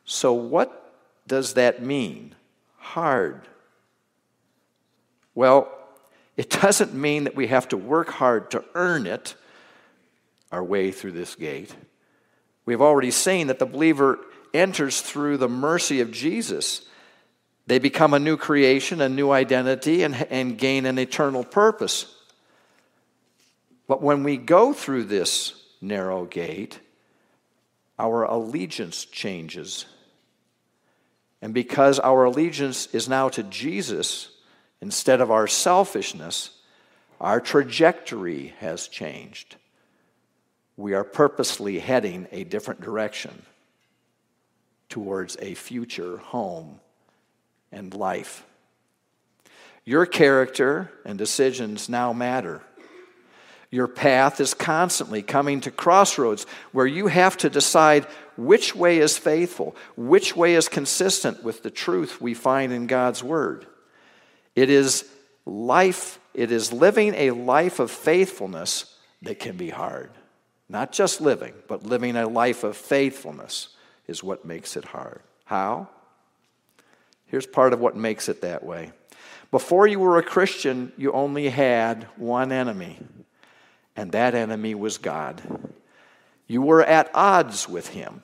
So, 0.05 0.33
what 0.33 0.93
does 1.25 1.55
that 1.55 1.81
mean? 1.81 2.35
Hard. 2.77 3.41
Well, 5.33 5.67
it 6.37 6.51
doesn't 6.51 6.93
mean 6.93 7.23
that 7.23 7.35
we 7.35 7.47
have 7.47 7.67
to 7.69 7.77
work 7.77 8.09
hard 8.09 8.51
to 8.51 8.63
earn 8.75 9.07
it, 9.07 9.33
our 10.51 10.63
way 10.63 10.91
through 10.91 11.13
this 11.13 11.33
gate. 11.33 11.73
We've 12.67 12.83
already 12.83 13.09
seen 13.09 13.47
that 13.47 13.57
the 13.57 13.65
believer 13.65 14.19
enters 14.53 15.01
through 15.01 15.37
the 15.37 15.49
mercy 15.49 16.01
of 16.01 16.11
Jesus. 16.11 16.83
They 17.65 17.79
become 17.79 18.13
a 18.13 18.19
new 18.19 18.37
creation, 18.37 19.01
a 19.01 19.09
new 19.09 19.31
identity, 19.31 20.03
and, 20.03 20.15
and 20.29 20.57
gain 20.57 20.85
an 20.85 20.99
eternal 20.99 21.43
purpose. 21.43 22.13
But 23.87 24.01
when 24.01 24.23
we 24.23 24.37
go 24.37 24.73
through 24.73 25.05
this 25.05 25.53
narrow 25.81 26.25
gate, 26.25 26.79
our 27.97 28.23
allegiance 28.23 29.05
changes. 29.05 29.85
And 31.41 31.53
because 31.53 31.99
our 31.99 32.25
allegiance 32.25 32.87
is 32.87 33.07
now 33.07 33.29
to 33.29 33.43
Jesus 33.43 34.29
instead 34.81 35.21
of 35.21 35.31
our 35.31 35.47
selfishness, 35.47 36.51
our 37.21 37.39
trajectory 37.39 38.53
has 38.59 38.87
changed. 38.89 39.55
We 40.75 40.93
are 40.93 41.03
purposely 41.03 41.79
heading 41.79 42.27
a 42.31 42.43
different 42.43 42.81
direction. 42.81 43.43
towards 44.93 45.35
a 45.41 45.55
future 45.55 46.17
home 46.17 46.79
and 47.73 47.93
life. 47.93 48.45
Your 49.83 50.05
character 50.05 50.91
and 51.03 51.17
decisions 51.17 51.89
now 51.89 52.13
matter. 52.13 52.61
Your 53.69 53.87
path 53.87 54.39
is 54.39 54.53
constantly 54.53 55.23
coming 55.23 55.61
to 55.61 55.71
crossroads 55.71 56.45
where 56.71 56.85
you 56.85 57.07
have 57.07 57.35
to 57.37 57.49
decide 57.49 58.05
which 58.37 58.75
way 58.75 58.99
is 58.99 59.17
faithful, 59.17 59.75
which 59.97 60.35
way 60.35 60.53
is 60.53 60.69
consistent 60.69 61.43
with 61.43 61.63
the 61.63 61.71
truth 61.71 62.21
we 62.21 62.33
find 62.33 62.71
in 62.71 62.87
God's 62.87 63.23
Word. 63.23 63.65
It 64.55 64.69
is 64.69 65.09
life, 65.45 66.19
it 66.33 66.51
is 66.51 66.71
living 66.71 67.15
a 67.15 67.31
life 67.31 67.79
of 67.79 67.89
faithfulness 67.89 68.95
that 69.23 69.39
can 69.39 69.57
be 69.57 69.71
hard. 69.71 70.11
Not 70.69 70.91
just 70.91 71.19
living, 71.19 71.53
but 71.67 71.83
living 71.83 72.15
a 72.15 72.27
life 72.27 72.63
of 72.63 72.77
faithfulness 72.77 73.69
is 74.07 74.23
what 74.23 74.45
makes 74.45 74.77
it 74.77 74.85
hard. 74.85 75.21
How? 75.45 75.89
Here's 77.33 77.47
part 77.47 77.73
of 77.73 77.79
what 77.79 77.95
makes 77.95 78.29
it 78.29 78.41
that 78.41 78.63
way. 78.63 78.91
Before 79.49 79.87
you 79.87 79.99
were 79.99 80.19
a 80.19 80.23
Christian, 80.23 80.91
you 80.97 81.11
only 81.13 81.49
had 81.49 82.03
one 82.15 82.51
enemy, 82.51 82.99
and 83.95 84.11
that 84.11 84.35
enemy 84.35 84.75
was 84.75 84.99
God. 84.99 85.41
You 86.45 86.61
were 86.61 86.83
at 86.83 87.09
odds 87.15 87.67
with 87.67 87.87
him, 87.87 88.21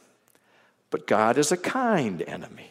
but 0.91 1.07
God 1.07 1.39
is 1.39 1.51
a 1.51 1.57
kind 1.57 2.21
enemy. 2.21 2.69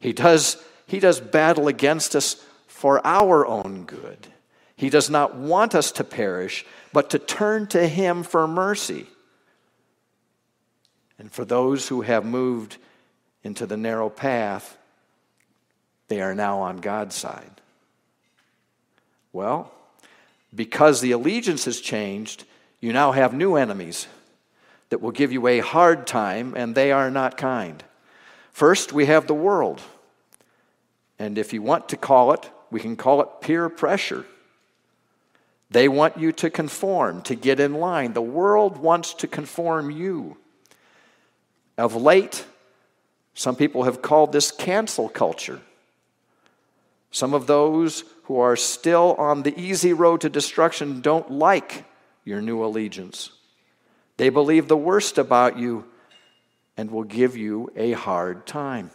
He 0.00 0.12
does, 0.12 0.60
he 0.88 0.98
does 0.98 1.20
battle 1.20 1.68
against 1.68 2.16
us 2.16 2.44
for 2.66 3.00
our 3.06 3.46
own 3.46 3.84
good. 3.84 4.26
He 4.74 4.90
does 4.90 5.08
not 5.08 5.36
want 5.36 5.72
us 5.72 5.92
to 5.92 6.02
perish, 6.02 6.66
but 6.92 7.10
to 7.10 7.20
turn 7.20 7.68
to 7.68 7.86
Him 7.86 8.24
for 8.24 8.48
mercy. 8.48 9.06
And 11.16 11.30
for 11.30 11.44
those 11.44 11.86
who 11.86 12.00
have 12.00 12.24
moved 12.24 12.76
into 13.44 13.66
the 13.66 13.76
narrow 13.76 14.10
path, 14.10 14.77
they 16.08 16.20
are 16.20 16.34
now 16.34 16.60
on 16.60 16.78
God's 16.78 17.14
side. 17.14 17.60
Well, 19.32 19.70
because 20.54 21.00
the 21.00 21.12
allegiance 21.12 21.66
has 21.66 21.80
changed, 21.80 22.44
you 22.80 22.92
now 22.92 23.12
have 23.12 23.34
new 23.34 23.56
enemies 23.56 24.06
that 24.88 25.00
will 25.00 25.10
give 25.10 25.32
you 25.32 25.46
a 25.46 25.60
hard 25.60 26.06
time, 26.06 26.54
and 26.56 26.74
they 26.74 26.92
are 26.92 27.10
not 27.10 27.36
kind. 27.36 27.84
First, 28.52 28.92
we 28.92 29.06
have 29.06 29.26
the 29.26 29.34
world. 29.34 29.82
And 31.18 31.36
if 31.36 31.52
you 31.52 31.60
want 31.62 31.90
to 31.90 31.96
call 31.96 32.32
it, 32.32 32.50
we 32.70 32.80
can 32.80 32.96
call 32.96 33.20
it 33.20 33.28
peer 33.40 33.68
pressure. 33.68 34.24
They 35.70 35.88
want 35.88 36.16
you 36.16 36.32
to 36.32 36.48
conform, 36.48 37.22
to 37.22 37.34
get 37.34 37.60
in 37.60 37.74
line. 37.74 38.14
The 38.14 38.22
world 38.22 38.78
wants 38.78 39.12
to 39.14 39.26
conform 39.26 39.90
you. 39.90 40.38
Of 41.76 41.94
late, 41.94 42.46
some 43.34 43.54
people 43.54 43.84
have 43.84 44.00
called 44.00 44.32
this 44.32 44.50
cancel 44.50 45.08
culture. 45.08 45.60
Some 47.10 47.34
of 47.34 47.46
those 47.46 48.04
who 48.24 48.38
are 48.38 48.56
still 48.56 49.14
on 49.18 49.42
the 49.42 49.58
easy 49.58 49.92
road 49.92 50.20
to 50.22 50.28
destruction 50.28 51.00
don't 51.00 51.30
like 51.30 51.84
your 52.24 52.40
new 52.40 52.62
allegiance. 52.64 53.30
They 54.18 54.28
believe 54.28 54.68
the 54.68 54.76
worst 54.76 55.16
about 55.16 55.58
you 55.58 55.84
and 56.76 56.90
will 56.90 57.04
give 57.04 57.36
you 57.36 57.72
a 57.76 57.92
hard 57.92 58.46
time. 58.46 58.90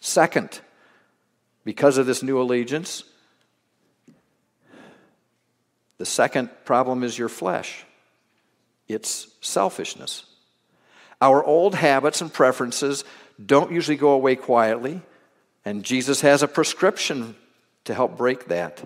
Second, 0.00 0.60
because 1.64 1.98
of 1.98 2.06
this 2.06 2.22
new 2.22 2.40
allegiance, 2.40 3.04
the 5.98 6.06
second 6.06 6.50
problem 6.64 7.02
is 7.02 7.18
your 7.18 7.28
flesh 7.28 7.84
it's 8.88 9.28
selfishness. 9.40 10.24
Our 11.20 11.42
old 11.44 11.74
habits 11.74 12.20
and 12.20 12.32
preferences 12.32 13.04
don't 13.44 13.72
usually 13.72 13.96
go 13.96 14.10
away 14.10 14.36
quietly, 14.36 15.00
and 15.64 15.84
Jesus 15.84 16.20
has 16.22 16.42
a 16.42 16.48
prescription 16.48 17.36
to 17.84 17.94
help 17.94 18.16
break 18.16 18.46
that. 18.46 18.82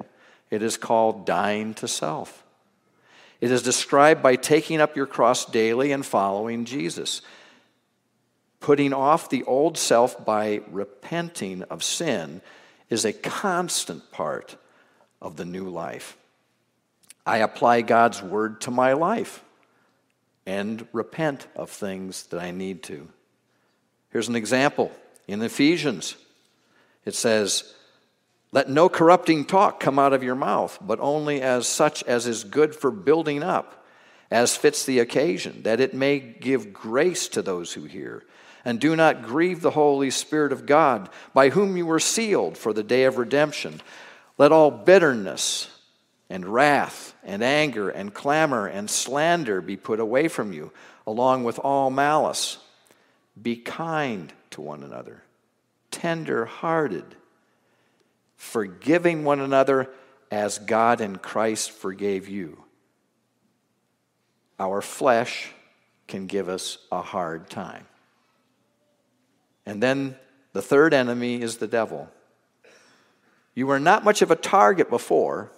It 0.50 0.62
is 0.62 0.76
called 0.76 1.26
dying 1.26 1.75
to 1.75 1.88
self. 1.88 2.45
It 3.40 3.50
is 3.50 3.62
described 3.62 4.23
by 4.23 4.37
taking 4.37 4.80
up 4.80 4.97
your 4.97 5.06
cross 5.06 5.45
daily 5.45 5.93
and 5.93 6.04
following 6.04 6.65
Jesus. 6.65 7.23
Putting 8.60 8.93
off 8.93 9.28
the 9.28 9.45
old 9.45 9.76
self 9.76 10.25
by 10.25 10.62
repenting 10.71 11.62
of 11.65 11.84
sin 11.84 12.41
is 12.89 13.04
a 13.04 13.12
constant 13.12 14.10
part 14.10 14.56
of 15.21 15.36
the 15.36 15.45
new 15.45 15.69
life. 15.69 16.17
I 17.26 17.39
apply 17.39 17.82
God's 17.82 18.23
word 18.23 18.60
to 18.62 18.71
my 18.71 18.93
life 18.93 19.43
and 20.47 20.86
repent 20.93 21.49
of 21.56 21.71
things 21.71 22.25
that 22.26 22.41
I 22.41 22.52
need 22.52 22.84
to. 22.84 23.08
Here's 24.10 24.28
an 24.28 24.36
example 24.36 24.93
in 25.26 25.43
Ephesians. 25.43 26.17
It 27.06 27.14
says, 27.14 27.73
Let 28.52 28.69
no 28.69 28.90
corrupting 28.90 29.47
talk 29.47 29.80
come 29.80 29.99
out 29.99 30.12
of 30.12 30.23
your 30.23 30.34
mouth, 30.34 30.78
but 30.82 31.00
only 31.00 31.40
as 31.40 31.66
such 31.66 32.02
as 32.02 32.26
is 32.26 32.45
good 32.45 32.75
for 32.75 32.90
building 32.90 33.42
up, 33.42 33.86
as 34.30 34.54
fits 34.54 34.84
the 34.84 34.99
occasion, 34.99 35.62
that 35.62 35.80
it 35.80 35.95
may 35.95 36.19
give 36.19 36.75
grace 36.75 37.28
to 37.28 37.40
those 37.40 37.73
who 37.73 37.84
hear. 37.84 38.25
And 38.66 38.78
do 38.78 38.95
not 38.95 39.23
grieve 39.23 39.62
the 39.62 39.71
Holy 39.71 40.10
Spirit 40.10 40.52
of 40.52 40.66
God, 40.66 41.08
by 41.32 41.49
whom 41.49 41.78
you 41.78 41.86
were 41.86 42.00
sealed 42.00 42.58
for 42.58 42.75
the 42.75 42.82
day 42.82 43.04
of 43.04 43.16
redemption. 43.16 43.80
Let 44.36 44.52
all 44.52 44.71
bitterness, 44.71 45.71
and 46.28 46.47
wrath 46.47 47.14
and 47.25 47.42
anger 47.42 47.88
and 47.88 48.12
clamor 48.12 48.66
and 48.66 48.90
slander 48.90 49.60
be 49.60 49.76
put 49.76 50.00
away 50.00 50.28
from 50.28 50.52
you, 50.52 50.73
along 51.06 51.45
with 51.45 51.58
all 51.60 51.90
malice. 51.90 52.58
Be 53.40 53.56
kind 53.56 54.32
to 54.50 54.60
one 54.60 54.82
another, 54.82 55.23
tender 55.97 56.45
hearted, 56.45 57.17
forgiving 58.37 59.25
one 59.25 59.41
another 59.41 59.91
as 60.30 60.59
God 60.59 61.00
and 61.00 61.23
Christ 61.23 61.71
forgave 61.71 62.28
you. 62.28 62.63
Our 64.59 64.82
flesh 64.82 65.52
can 66.06 66.26
give 66.26 66.50
us 66.50 66.76
a 66.93 67.00
hard 67.00 67.49
time. 67.49 67.87
And 69.65 69.82
then 69.82 70.17
the 70.52 70.61
third 70.61 70.93
enemy 70.93 71.41
is 71.41 71.56
the 71.56 71.67
devil. 71.67 72.11
You 73.54 73.67
were 73.67 73.80
not 73.80 74.04
much 74.04 74.21
of 74.21 74.30
a 74.30 74.37
target 74.37 74.91
before 74.91 75.50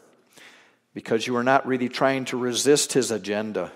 because 0.94 1.26
you 1.26 1.32
were 1.32 1.42
not 1.42 1.66
really 1.66 1.88
trying 1.88 2.26
to 2.26 2.36
resist 2.36 2.92
his 2.92 3.10
agenda. 3.10 3.72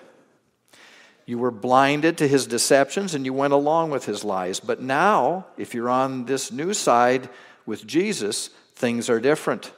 You 1.26 1.38
were 1.38 1.50
blinded 1.50 2.18
to 2.18 2.28
his 2.28 2.46
deceptions 2.46 3.14
and 3.14 3.24
you 3.24 3.32
went 3.32 3.52
along 3.52 3.90
with 3.90 4.04
his 4.04 4.24
lies. 4.24 4.60
But 4.60 4.80
now, 4.80 5.46
if 5.56 5.74
you're 5.74 5.90
on 5.90 6.24
this 6.24 6.50
new 6.50 6.74
side 6.74 7.28
with 7.64 7.86
Jesus, 7.86 8.48
things 8.74 9.08
are 9.08 9.20
different. 9.20 9.72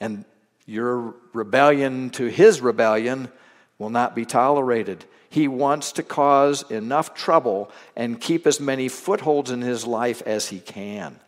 And 0.00 0.24
your 0.66 1.14
rebellion 1.32 2.10
to 2.10 2.26
his 2.26 2.60
rebellion 2.60 3.30
will 3.78 3.90
not 3.90 4.16
be 4.16 4.24
tolerated. 4.24 5.04
He 5.28 5.48
wants 5.48 5.92
to 5.92 6.02
cause 6.02 6.68
enough 6.70 7.14
trouble 7.14 7.70
and 7.94 8.20
keep 8.20 8.46
as 8.46 8.58
many 8.58 8.88
footholds 8.88 9.50
in 9.50 9.60
his 9.60 9.86
life 9.86 10.22
as 10.22 10.48
he 10.48 10.60
can. 10.60 11.20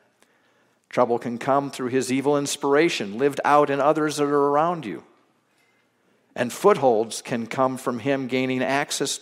Trouble 0.88 1.18
can 1.18 1.38
come 1.38 1.70
through 1.70 1.88
his 1.88 2.10
evil 2.10 2.38
inspiration 2.38 3.18
lived 3.18 3.40
out 3.44 3.70
in 3.70 3.80
others 3.80 4.16
that 4.16 4.24
are 4.24 4.48
around 4.48 4.86
you. 4.86 5.04
And 6.38 6.52
footholds 6.52 7.20
can 7.20 7.48
come 7.48 7.76
from 7.76 7.98
him 7.98 8.28
gaining 8.28 8.62
access 8.62 9.18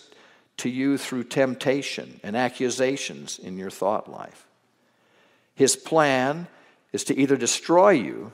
to 0.59 0.69
you 0.69 0.99
through 0.99 1.25
temptation 1.25 2.21
and 2.23 2.37
accusations 2.37 3.39
in 3.39 3.57
your 3.57 3.71
thought 3.71 4.11
life. 4.11 4.47
His 5.55 5.77
plan 5.77 6.47
is 6.93 7.05
to 7.05 7.19
either 7.19 7.37
destroy 7.37 7.91
you 7.91 8.33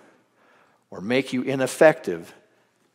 or 0.91 1.01
make 1.01 1.33
you 1.33 1.43
ineffective 1.43 2.35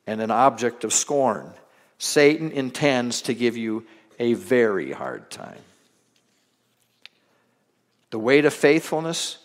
and 0.06 0.20
an 0.20 0.30
object 0.30 0.84
of 0.84 0.92
scorn. 0.92 1.54
Satan 1.98 2.52
intends 2.52 3.22
to 3.24 3.34
give 3.34 3.56
you 3.56 3.86
a 4.20 4.34
very 4.34 4.92
hard 4.92 5.32
time. 5.32 5.62
The 8.10 8.20
way 8.20 8.42
to 8.42 8.52
faithfulness 8.52 9.38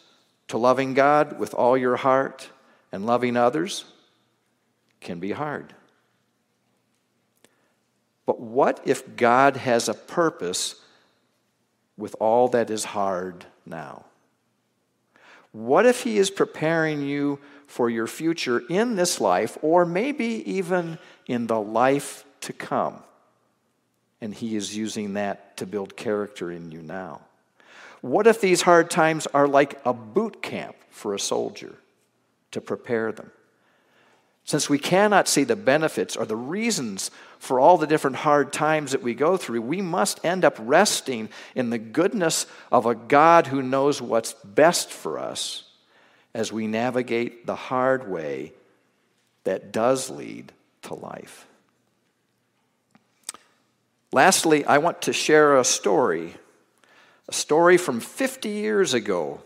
to 0.48 0.58
loving 0.58 0.94
God 0.94 1.38
with 1.38 1.54
all 1.54 1.76
your 1.76 1.96
heart 1.96 2.50
and 2.90 3.06
loving 3.06 3.36
others 3.36 3.84
can 5.00 5.20
be 5.20 5.30
hard. 5.30 5.72
But 8.26 8.40
what 8.40 8.80
if 8.84 9.16
God 9.16 9.56
has 9.56 9.88
a 9.88 9.94
purpose 9.94 10.76
with 11.96 12.14
all 12.20 12.48
that 12.48 12.70
is 12.70 12.84
hard 12.84 13.46
now? 13.66 14.04
What 15.50 15.86
if 15.86 16.02
He 16.02 16.18
is 16.18 16.30
preparing 16.30 17.02
you 17.02 17.38
for 17.66 17.90
your 17.90 18.06
future 18.06 18.62
in 18.68 18.96
this 18.96 19.20
life, 19.20 19.58
or 19.62 19.84
maybe 19.84 20.42
even 20.50 20.98
in 21.26 21.46
the 21.46 21.60
life 21.60 22.24
to 22.42 22.52
come? 22.52 23.02
And 24.20 24.32
He 24.34 24.56
is 24.56 24.76
using 24.76 25.14
that 25.14 25.56
to 25.58 25.66
build 25.66 25.96
character 25.96 26.50
in 26.50 26.70
you 26.70 26.80
now. 26.80 27.20
What 28.00 28.26
if 28.26 28.40
these 28.40 28.62
hard 28.62 28.90
times 28.90 29.26
are 29.28 29.46
like 29.46 29.80
a 29.84 29.92
boot 29.92 30.42
camp 30.42 30.76
for 30.90 31.14
a 31.14 31.20
soldier 31.20 31.74
to 32.50 32.60
prepare 32.60 33.12
them? 33.12 33.30
Since 34.44 34.68
we 34.68 34.78
cannot 34.78 35.28
see 35.28 35.44
the 35.44 35.56
benefits 35.56 36.16
or 36.16 36.26
the 36.26 36.36
reasons 36.36 37.10
for 37.38 37.60
all 37.60 37.78
the 37.78 37.86
different 37.86 38.16
hard 38.16 38.52
times 38.52 38.92
that 38.92 39.02
we 39.02 39.14
go 39.14 39.36
through, 39.36 39.62
we 39.62 39.80
must 39.80 40.24
end 40.24 40.44
up 40.44 40.56
resting 40.58 41.28
in 41.54 41.70
the 41.70 41.78
goodness 41.78 42.46
of 42.70 42.86
a 42.86 42.94
God 42.94 43.46
who 43.46 43.62
knows 43.62 44.02
what's 44.02 44.34
best 44.44 44.90
for 44.90 45.18
us 45.18 45.64
as 46.34 46.52
we 46.52 46.66
navigate 46.66 47.46
the 47.46 47.54
hard 47.54 48.10
way 48.10 48.52
that 49.44 49.72
does 49.72 50.10
lead 50.10 50.52
to 50.82 50.94
life. 50.94 51.46
Lastly, 54.12 54.64
I 54.64 54.78
want 54.78 55.02
to 55.02 55.12
share 55.12 55.56
a 55.56 55.64
story, 55.64 56.34
a 57.28 57.32
story 57.32 57.76
from 57.78 58.00
50 58.00 58.48
years 58.48 58.92
ago 58.92 59.40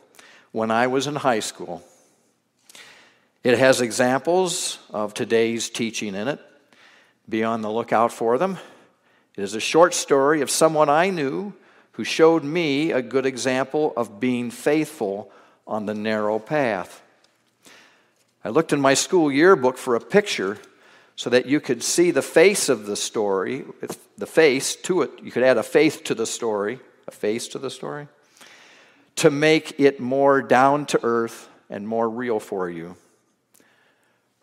when 0.53 0.71
I 0.71 0.87
was 0.87 1.07
in 1.07 1.17
high 1.17 1.41
school. 1.41 1.85
It 3.47 3.61
has 3.61 3.81
examples 3.81 4.81
of 4.91 5.15
today's 5.15 5.71
teaching 5.71 6.17
in 6.17 6.27
it. 6.27 6.41
Be 7.29 7.45
on 7.45 7.63
the 7.63 7.71
lookout 7.71 8.13
for 8.13 8.39
them. 8.39 8.59
It 9.37 9.45
is 9.45 9.55
a 9.55 9.61
short 9.61 9.95
story 9.95 10.41
of 10.41 10.51
someone 10.51 10.89
I 10.89 11.11
knew 11.11 11.53
who 11.93 12.03
showed 12.03 12.43
me 12.43 12.91
a 12.91 13.01
good 13.01 13.25
example 13.25 13.93
of 13.97 14.19
being 14.19 14.51
faithful 14.51 15.31
on 15.65 15.87
the 15.87 15.95
narrow 15.95 16.41
path. 16.41 17.01
I 18.45 18.49
looked 18.49 18.73
in 18.73 18.81
my 18.81 18.95
school 18.95 19.31
yearbook 19.31 19.79
for 19.79 19.95
a 19.95 20.01
picture 20.01 20.59
so 21.15 21.31
that 21.31 21.47
you 21.47 21.61
could 21.61 21.85
see 21.85 22.11
the 22.11 22.23
face 22.23 22.69
of 22.69 22.87
the 22.87 22.97
story, 22.97 23.65
the 24.19 24.27
face 24.27 24.75
to 24.75 25.03
it. 25.03 25.13
You 25.23 25.31
could 25.31 25.45
add 25.45 25.57
a 25.57 25.63
face 25.63 26.01
to 26.01 26.17
the 26.17 26.27
story, 26.27 26.81
a 27.07 27.13
face 27.13 27.47
to 27.47 27.61
the 27.61 27.71
story, 27.71 28.09
to 29.15 29.31
make 29.31 29.79
it 29.79 30.01
more 30.01 30.43
down 30.43 30.85
to 30.87 31.01
earth 31.05 31.49
and 31.71 31.87
more 31.87 32.11
real 32.11 32.41
for 32.41 32.69
you. 32.69 32.97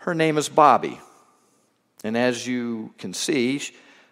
Her 0.04 0.14
name 0.14 0.38
is 0.38 0.50
Bobby. 0.50 1.00
And 2.04 2.18
as 2.18 2.46
you 2.46 2.94
can 2.98 3.14
see, 3.14 3.62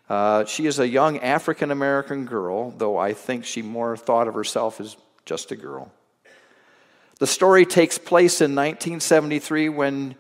uh, 0.10 0.46
she 0.46 0.66
is 0.66 0.80
a 0.80 0.88
young 0.88 1.20
African 1.20 1.70
American 1.70 2.24
girl, 2.24 2.72
though 2.72 2.98
I 2.98 3.12
think 3.12 3.44
she 3.44 3.62
more 3.62 3.98
thought 3.98 4.30
of 4.30 4.34
herself 4.34 4.80
as 4.80 4.96
just 5.26 5.52
a 5.52 5.58
girl. 5.58 5.92
The 7.20 7.28
story 7.28 7.66
takes 7.66 7.98
place 7.98 8.40
in 8.40 8.56
1973 8.56 9.68
when 9.68 10.16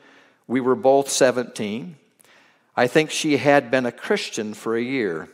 we 0.45 0.59
were 0.59 0.75
both 0.75 1.09
17. 1.09 1.95
I 2.75 2.87
think 2.87 3.09
she 3.09 3.37
had 3.37 3.71
been 3.71 3.85
a 3.85 3.93
Christian 3.93 4.53
for 4.53 4.75
a 4.75 4.83
year. 4.83 5.29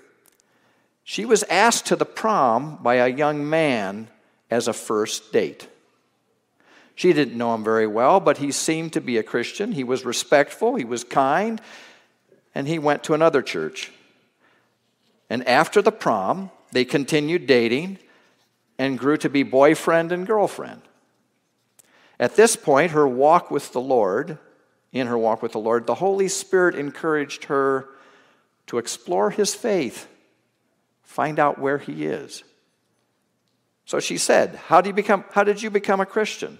She 1.03 1.25
was 1.25 1.41
asked 1.49 1.87
to 1.87 1.95
the 1.95 2.05
prom 2.05 2.77
by 2.83 2.95
a 2.97 3.07
young 3.07 3.49
man 3.49 4.07
as 4.51 4.67
a 4.67 4.73
first 4.73 5.33
date. 5.33 5.67
She 6.97 7.13
didn't 7.13 7.37
know 7.37 7.53
him 7.53 7.63
very 7.63 7.87
well, 7.87 8.19
but 8.19 8.39
he 8.39 8.51
seemed 8.51 8.91
to 8.93 9.01
be 9.01 9.17
a 9.17 9.23
Christian. 9.23 9.71
He 9.71 9.85
was 9.85 10.03
respectful, 10.03 10.75
he 10.75 10.83
was 10.83 11.03
kind, 11.05 11.61
and 12.53 12.67
he 12.67 12.79
went 12.79 13.03
to 13.03 13.13
another 13.13 13.41
church. 13.41 13.91
And 15.29 15.47
after 15.47 15.81
the 15.81 15.91
prom, 15.91 16.49
they 16.71 16.83
continued 16.83 17.47
dating 17.47 17.99
and 18.79 18.97
grew 18.97 19.15
to 19.17 19.29
be 19.29 19.43
boyfriend 19.43 20.11
and 20.11 20.25
girlfriend. 20.25 20.81
At 22.19 22.35
this 22.35 22.55
point, 22.55 22.91
her 22.91 23.07
walk 23.07 23.51
with 23.51 23.73
the 23.73 23.79
Lord 23.79 24.39
in 24.91 25.05
her 25.07 25.17
walk 25.17 25.43
with 25.43 25.51
the 25.51 25.59
Lord, 25.59 25.85
the 25.85 25.95
Holy 25.95 26.27
Spirit 26.27 26.73
encouraged 26.73 27.45
her 27.45 27.87
to 28.67 28.79
explore 28.79 29.29
his 29.29 29.53
faith, 29.53 30.07
find 31.03 31.39
out 31.39 31.59
where 31.59 31.77
he 31.77 32.05
is. 32.05 32.43
So 33.85 33.99
she 33.99 34.17
said, 34.17 34.55
How, 34.55 34.81
do 34.81 34.89
you 34.89 34.95
become, 34.95 35.25
how 35.31 35.43
did 35.43 35.61
you 35.61 35.69
become 35.69 35.99
a 35.99 36.05
Christian? 36.05 36.57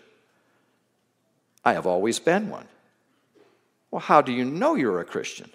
I 1.67 1.73
have 1.73 1.86
always 1.86 2.17
been 2.17 2.49
one. 2.49 2.65
Well, 3.91 3.99
how 3.99 4.21
do 4.21 4.32
you 4.32 4.45
know 4.45 4.75
you're 4.75 5.01
a 5.01 5.06
Christian? 5.06 5.51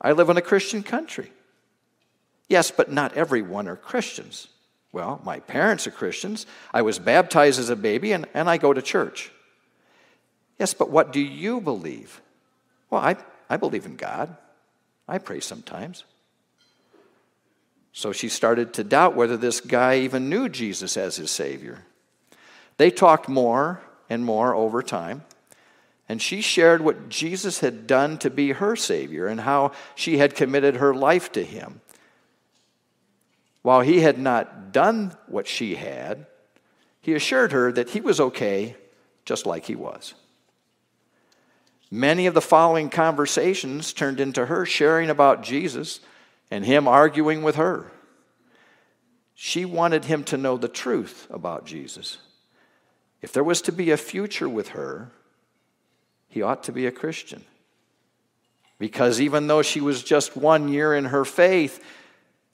I 0.00 0.10
live 0.10 0.28
in 0.28 0.36
a 0.36 0.42
Christian 0.42 0.82
country. 0.82 1.30
Yes, 2.48 2.72
but 2.72 2.90
not 2.90 3.16
everyone 3.16 3.68
are 3.68 3.76
Christians. 3.76 4.48
Well, 4.90 5.20
my 5.22 5.38
parents 5.38 5.86
are 5.86 5.92
Christians. 5.92 6.46
I 6.72 6.82
was 6.82 6.98
baptized 6.98 7.60
as 7.60 7.68
a 7.68 7.76
baby, 7.76 8.10
and, 8.10 8.26
and 8.34 8.50
I 8.50 8.56
go 8.56 8.72
to 8.72 8.82
church. 8.82 9.30
Yes, 10.58 10.74
but 10.74 10.90
what 10.90 11.12
do 11.12 11.20
you 11.20 11.60
believe? 11.60 12.20
Well, 12.90 13.00
I, 13.00 13.14
I 13.48 13.56
believe 13.56 13.86
in 13.86 13.94
God. 13.94 14.36
I 15.06 15.18
pray 15.18 15.38
sometimes. 15.38 16.02
So 17.92 18.10
she 18.10 18.28
started 18.28 18.72
to 18.74 18.82
doubt 18.82 19.14
whether 19.14 19.36
this 19.36 19.60
guy 19.60 19.98
even 19.98 20.28
knew 20.28 20.48
Jesus 20.48 20.96
as 20.96 21.14
his 21.14 21.30
Savior. 21.30 21.84
They 22.78 22.90
talked 22.90 23.28
more 23.28 23.80
and 24.14 24.24
more 24.24 24.54
over 24.54 24.82
time, 24.82 25.24
and 26.08 26.22
she 26.22 26.40
shared 26.40 26.80
what 26.80 27.08
Jesus 27.10 27.60
had 27.60 27.86
done 27.86 28.16
to 28.18 28.30
be 28.30 28.52
her 28.52 28.76
Savior 28.76 29.26
and 29.26 29.40
how 29.40 29.72
she 29.94 30.18
had 30.18 30.34
committed 30.34 30.76
her 30.76 30.94
life 30.94 31.32
to 31.32 31.44
Him. 31.44 31.82
While 33.62 33.80
he 33.80 34.00
had 34.00 34.18
not 34.18 34.72
done 34.72 35.16
what 35.26 35.48
she 35.48 35.76
had, 35.76 36.26
he 37.00 37.14
assured 37.14 37.52
her 37.52 37.72
that 37.72 37.90
he 37.90 38.00
was 38.00 38.20
okay 38.20 38.76
just 39.24 39.46
like 39.46 39.64
he 39.64 39.74
was. 39.74 40.12
Many 41.90 42.26
of 42.26 42.34
the 42.34 42.42
following 42.42 42.90
conversations 42.90 43.94
turned 43.94 44.20
into 44.20 44.46
her 44.46 44.66
sharing 44.66 45.08
about 45.08 45.42
Jesus 45.42 46.00
and 46.50 46.66
him 46.66 46.86
arguing 46.86 47.42
with 47.42 47.56
her. 47.56 47.90
She 49.34 49.64
wanted 49.64 50.04
him 50.04 50.24
to 50.24 50.36
know 50.36 50.58
the 50.58 50.68
truth 50.68 51.26
about 51.30 51.64
Jesus. 51.64 52.18
If 53.24 53.32
there 53.32 53.42
was 53.42 53.62
to 53.62 53.72
be 53.72 53.90
a 53.90 53.96
future 53.96 54.50
with 54.50 54.68
her, 54.68 55.10
he 56.28 56.42
ought 56.42 56.62
to 56.64 56.72
be 56.72 56.84
a 56.84 56.92
Christian. 56.92 57.42
Because 58.78 59.18
even 59.18 59.46
though 59.46 59.62
she 59.62 59.80
was 59.80 60.02
just 60.02 60.36
one 60.36 60.68
year 60.68 60.94
in 60.94 61.06
her 61.06 61.24
faith, 61.24 61.82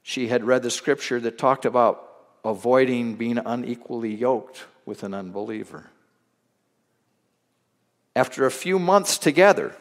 she 0.05 0.29
had 0.29 0.45
read 0.45 0.63
the 0.63 0.71
scripture 0.71 1.19
that 1.19 1.39
talked 1.39 1.65
about 1.65 2.09
avoiding 2.45 3.17
being 3.17 3.39
unequally 3.39 4.15
yoked 4.15 4.65
with 4.87 5.03
an 5.03 5.13
unbeliever. 5.13 5.91
After 8.15 8.47
a 8.47 8.51
few 8.53 8.79
months 8.79 9.19
together, 9.19 9.75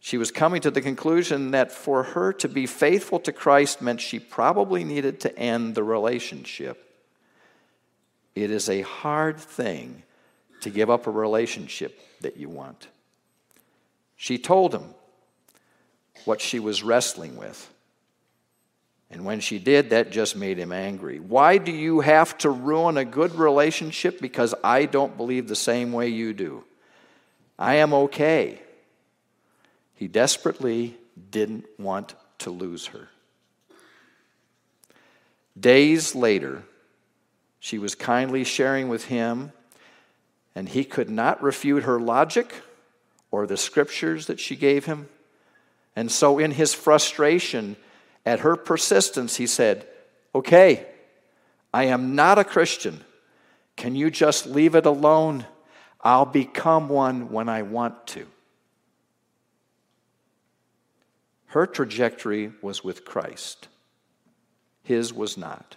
she 0.00 0.16
was 0.16 0.30
coming 0.30 0.62
to 0.62 0.70
the 0.70 0.80
conclusion 0.80 1.50
that 1.50 1.70
for 1.70 2.04
her 2.04 2.32
to 2.32 2.48
be 2.48 2.64
faithful 2.64 3.20
to 3.20 3.32
Christ 3.32 3.82
meant 3.82 4.00
she 4.00 4.18
probably 4.18 4.82
needed 4.82 5.20
to 5.20 5.38
end 5.38 5.74
the 5.74 5.84
relationship. 5.84 6.93
It 8.34 8.50
is 8.50 8.68
a 8.68 8.82
hard 8.82 9.38
thing 9.38 10.02
to 10.60 10.70
give 10.70 10.90
up 10.90 11.06
a 11.06 11.10
relationship 11.10 11.98
that 12.20 12.36
you 12.36 12.48
want. 12.48 12.88
She 14.16 14.38
told 14.38 14.74
him 14.74 14.94
what 16.24 16.40
she 16.40 16.58
was 16.58 16.82
wrestling 16.82 17.36
with. 17.36 17.70
And 19.10 19.24
when 19.24 19.40
she 19.40 19.58
did, 19.58 19.90
that 19.90 20.10
just 20.10 20.34
made 20.34 20.58
him 20.58 20.72
angry. 20.72 21.20
Why 21.20 21.58
do 21.58 21.70
you 21.70 22.00
have 22.00 22.36
to 22.38 22.50
ruin 22.50 22.96
a 22.96 23.04
good 23.04 23.34
relationship 23.34 24.20
because 24.20 24.54
I 24.64 24.86
don't 24.86 25.16
believe 25.16 25.46
the 25.46 25.54
same 25.54 25.92
way 25.92 26.08
you 26.08 26.32
do? 26.32 26.64
I 27.58 27.76
am 27.76 27.92
okay. 27.94 28.58
He 29.94 30.08
desperately 30.08 30.96
didn't 31.30 31.66
want 31.78 32.14
to 32.38 32.50
lose 32.50 32.86
her. 32.86 33.08
Days 35.58 36.16
later, 36.16 36.64
she 37.64 37.78
was 37.78 37.94
kindly 37.94 38.44
sharing 38.44 38.90
with 38.90 39.06
him, 39.06 39.50
and 40.54 40.68
he 40.68 40.84
could 40.84 41.08
not 41.08 41.42
refute 41.42 41.84
her 41.84 41.98
logic 41.98 42.56
or 43.30 43.46
the 43.46 43.56
scriptures 43.56 44.26
that 44.26 44.38
she 44.38 44.54
gave 44.54 44.84
him. 44.84 45.08
And 45.96 46.12
so, 46.12 46.38
in 46.38 46.50
his 46.50 46.74
frustration 46.74 47.76
at 48.26 48.40
her 48.40 48.54
persistence, 48.54 49.36
he 49.36 49.46
said, 49.46 49.86
Okay, 50.34 50.84
I 51.72 51.84
am 51.84 52.14
not 52.14 52.38
a 52.38 52.44
Christian. 52.44 53.02
Can 53.76 53.94
you 53.94 54.10
just 54.10 54.44
leave 54.44 54.74
it 54.74 54.84
alone? 54.84 55.46
I'll 56.02 56.26
become 56.26 56.90
one 56.90 57.30
when 57.30 57.48
I 57.48 57.62
want 57.62 58.06
to. 58.08 58.26
Her 61.46 61.66
trajectory 61.66 62.52
was 62.60 62.84
with 62.84 63.06
Christ, 63.06 63.68
his 64.82 65.14
was 65.14 65.38
not. 65.38 65.76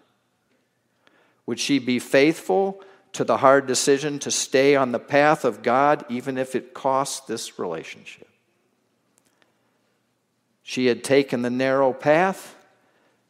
Would 1.47 1.59
she 1.59 1.79
be 1.79 1.97
faithful 1.97 2.81
to 3.13 3.23
the 3.23 3.37
hard 3.37 3.65
decision 3.65 4.19
to 4.19 4.29
stay 4.29 4.75
on 4.75 4.91
the 4.91 4.99
path 4.99 5.43
of 5.43 5.63
God, 5.63 6.05
even 6.09 6.37
if 6.37 6.55
it 6.55 6.75
cost 6.75 7.27
this 7.27 7.57
relationship? 7.57 8.27
She 10.61 10.85
had 10.85 11.03
taken 11.03 11.41
the 11.41 11.49
narrow 11.49 11.93
path, 11.93 12.55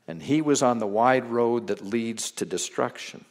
and 0.07 0.21
he 0.21 0.41
was 0.41 0.61
on 0.61 0.79
the 0.79 0.87
wide 0.87 1.25
road 1.25 1.67
that 1.67 1.85
leads 1.85 2.31
to 2.31 2.45
destruction. 2.45 3.23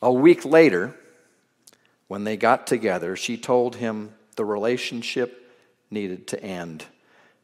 A 0.00 0.12
week 0.12 0.44
later, 0.44 0.94
when 2.08 2.24
they 2.24 2.36
got 2.36 2.66
together, 2.66 3.16
she 3.16 3.36
told 3.36 3.76
him 3.76 4.14
the 4.36 4.44
relationship 4.44 5.52
needed 5.90 6.26
to 6.28 6.42
end 6.42 6.86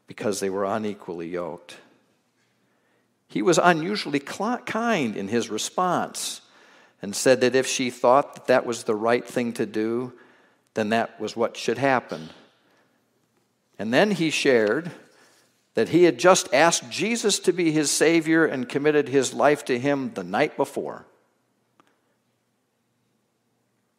because 0.07 0.39
they 0.39 0.49
were 0.49 0.65
unequally 0.65 1.29
yoked. 1.29 1.77
He 3.33 3.41
was 3.41 3.57
unusually 3.57 4.19
kind 4.19 5.17
in 5.17 5.27
his 5.27 5.49
response 5.49 6.41
and 7.01 7.15
said 7.15 7.41
that 7.41 7.55
if 7.55 7.65
she 7.65 7.89
thought 7.89 8.35
that 8.35 8.45
that 8.45 8.63
was 8.63 8.83
the 8.83 8.93
right 8.93 9.25
thing 9.25 9.53
to 9.53 9.65
do, 9.65 10.13
then 10.75 10.89
that 10.89 11.19
was 11.19 11.35
what 11.35 11.57
should 11.57 11.79
happen. 11.79 12.29
And 13.79 13.91
then 13.91 14.11
he 14.11 14.29
shared 14.29 14.91
that 15.73 15.89
he 15.89 16.03
had 16.03 16.19
just 16.19 16.53
asked 16.53 16.91
Jesus 16.91 17.39
to 17.39 17.51
be 17.51 17.71
his 17.71 17.89
Savior 17.89 18.45
and 18.45 18.69
committed 18.69 19.09
his 19.09 19.33
life 19.33 19.65
to 19.65 19.79
him 19.79 20.11
the 20.13 20.23
night 20.23 20.55
before. 20.55 21.07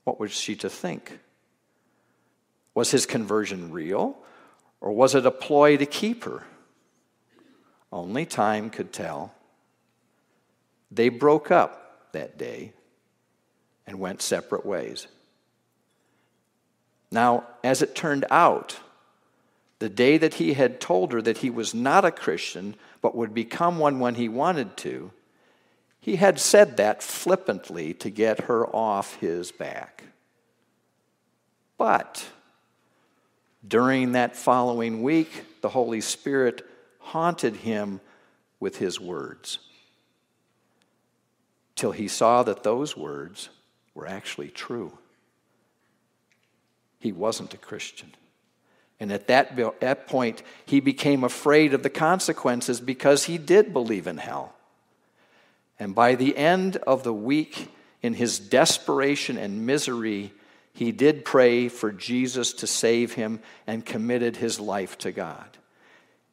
What 0.04 0.20
was 0.20 0.30
she 0.30 0.54
to 0.54 0.70
think? 0.70 1.18
Was 2.72 2.92
his 2.92 3.04
conversion 3.04 3.72
real, 3.72 4.16
or 4.80 4.92
was 4.92 5.16
it 5.16 5.26
a 5.26 5.32
ploy 5.32 5.76
to 5.76 5.86
keep 5.86 6.22
her? 6.22 6.44
Only 7.94 8.26
time 8.26 8.70
could 8.70 8.92
tell. 8.92 9.32
They 10.90 11.10
broke 11.10 11.52
up 11.52 12.10
that 12.10 12.36
day 12.36 12.72
and 13.86 14.00
went 14.00 14.20
separate 14.20 14.66
ways. 14.66 15.06
Now, 17.12 17.44
as 17.62 17.82
it 17.82 17.94
turned 17.94 18.24
out, 18.32 18.80
the 19.78 19.88
day 19.88 20.18
that 20.18 20.34
he 20.34 20.54
had 20.54 20.80
told 20.80 21.12
her 21.12 21.22
that 21.22 21.38
he 21.38 21.50
was 21.50 21.72
not 21.72 22.04
a 22.04 22.10
Christian, 22.10 22.74
but 23.00 23.14
would 23.14 23.32
become 23.32 23.78
one 23.78 24.00
when 24.00 24.16
he 24.16 24.28
wanted 24.28 24.76
to, 24.78 25.12
he 26.00 26.16
had 26.16 26.40
said 26.40 26.76
that 26.76 27.00
flippantly 27.00 27.94
to 27.94 28.10
get 28.10 28.46
her 28.46 28.66
off 28.74 29.14
his 29.20 29.52
back. 29.52 30.02
But 31.78 32.26
during 33.66 34.12
that 34.12 34.34
following 34.34 35.04
week, 35.04 35.60
the 35.60 35.68
Holy 35.68 36.00
Spirit 36.00 36.66
haunted 37.04 37.56
him 37.56 38.00
with 38.60 38.78
his 38.78 38.98
words 38.98 39.58
till 41.76 41.92
he 41.92 42.08
saw 42.08 42.42
that 42.42 42.62
those 42.62 42.96
words 42.96 43.48
were 43.94 44.06
actually 44.06 44.48
true. 44.48 44.96
He 46.98 47.12
wasn't 47.12 47.54
a 47.54 47.58
Christian. 47.58 48.14
And 49.00 49.12
at 49.12 49.26
that, 49.26 49.56
that 49.80 50.06
point, 50.06 50.42
he 50.64 50.80
became 50.80 51.24
afraid 51.24 51.74
of 51.74 51.82
the 51.82 51.90
consequences 51.90 52.80
because 52.80 53.24
he 53.24 53.38
did 53.38 53.72
believe 53.72 54.06
in 54.06 54.18
hell. 54.18 54.54
And 55.78 55.94
by 55.94 56.14
the 56.14 56.36
end 56.36 56.76
of 56.76 57.02
the 57.02 57.12
week, 57.12 57.68
in 58.02 58.14
his 58.14 58.38
desperation 58.38 59.36
and 59.36 59.66
misery, 59.66 60.32
he 60.72 60.92
did 60.92 61.24
pray 61.24 61.68
for 61.68 61.90
Jesus 61.90 62.52
to 62.54 62.66
save 62.66 63.14
him 63.14 63.40
and 63.66 63.84
committed 63.84 64.36
his 64.36 64.60
life 64.60 64.96
to 64.98 65.10
God. 65.10 65.58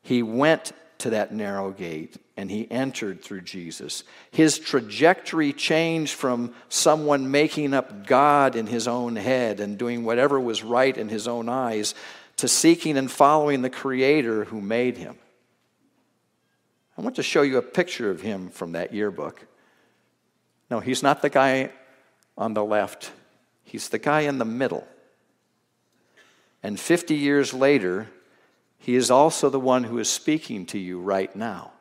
He 0.02 0.24
went 0.24 0.72
to 1.00 1.12
that 1.12 1.34
narrow 1.34 1.72
gate 1.72 2.18
and 2.38 2.50
he 2.50 2.70
entered 2.72 3.22
through 3.22 3.42
Jesus. 3.42 4.04
His 4.32 4.60
trajectory 4.60 5.54
changed 5.54 6.14
from 6.14 6.54
someone 6.70 7.32
making 7.32 7.74
up 7.74 8.08
God 8.08 8.56
in 8.56 8.68
his 8.68 8.88
own 8.88 9.16
head 9.16 9.60
and 9.60 9.78
doing 9.78 10.04
whatever 10.04 10.40
was 10.40 10.64
right 10.64 10.96
in 10.96 11.10
his 11.10 11.28
own 11.28 11.50
eyes 11.50 11.94
to 12.38 12.48
seeking 12.48 12.98
and 12.98 13.12
following 13.12 13.62
the 13.62 13.70
Creator 13.70 14.46
who 14.46 14.62
made 14.62 14.98
him. 14.98 15.16
I 16.98 17.02
want 17.02 17.16
to 17.18 17.24
show 17.24 17.42
you 17.42 17.58
a 17.58 17.64
picture 17.64 18.10
of 18.10 18.22
him 18.22 18.50
from 18.50 18.74
that 18.74 18.94
yearbook. 18.94 19.46
No, 20.70 20.80
he's 20.80 21.04
not 21.04 21.22
the 21.22 21.30
guy 21.30 21.72
on 22.38 22.54
the 22.54 22.64
left, 22.64 23.12
he's 23.64 23.90
the 23.90 24.00
guy 24.00 24.22
in 24.22 24.38
the 24.38 24.46
middle. 24.46 24.88
And 26.64 26.80
50 26.80 27.16
years 27.16 27.54
later, 27.54 28.08
he 28.82 28.96
is 28.96 29.12
also 29.12 29.50
the 29.50 29.60
one 29.60 29.84
who 29.84 30.00
is 30.00 30.10
speaking 30.10 30.66
to 30.66 30.80
you 30.80 31.00
right 31.00 31.34
now. 31.36 31.72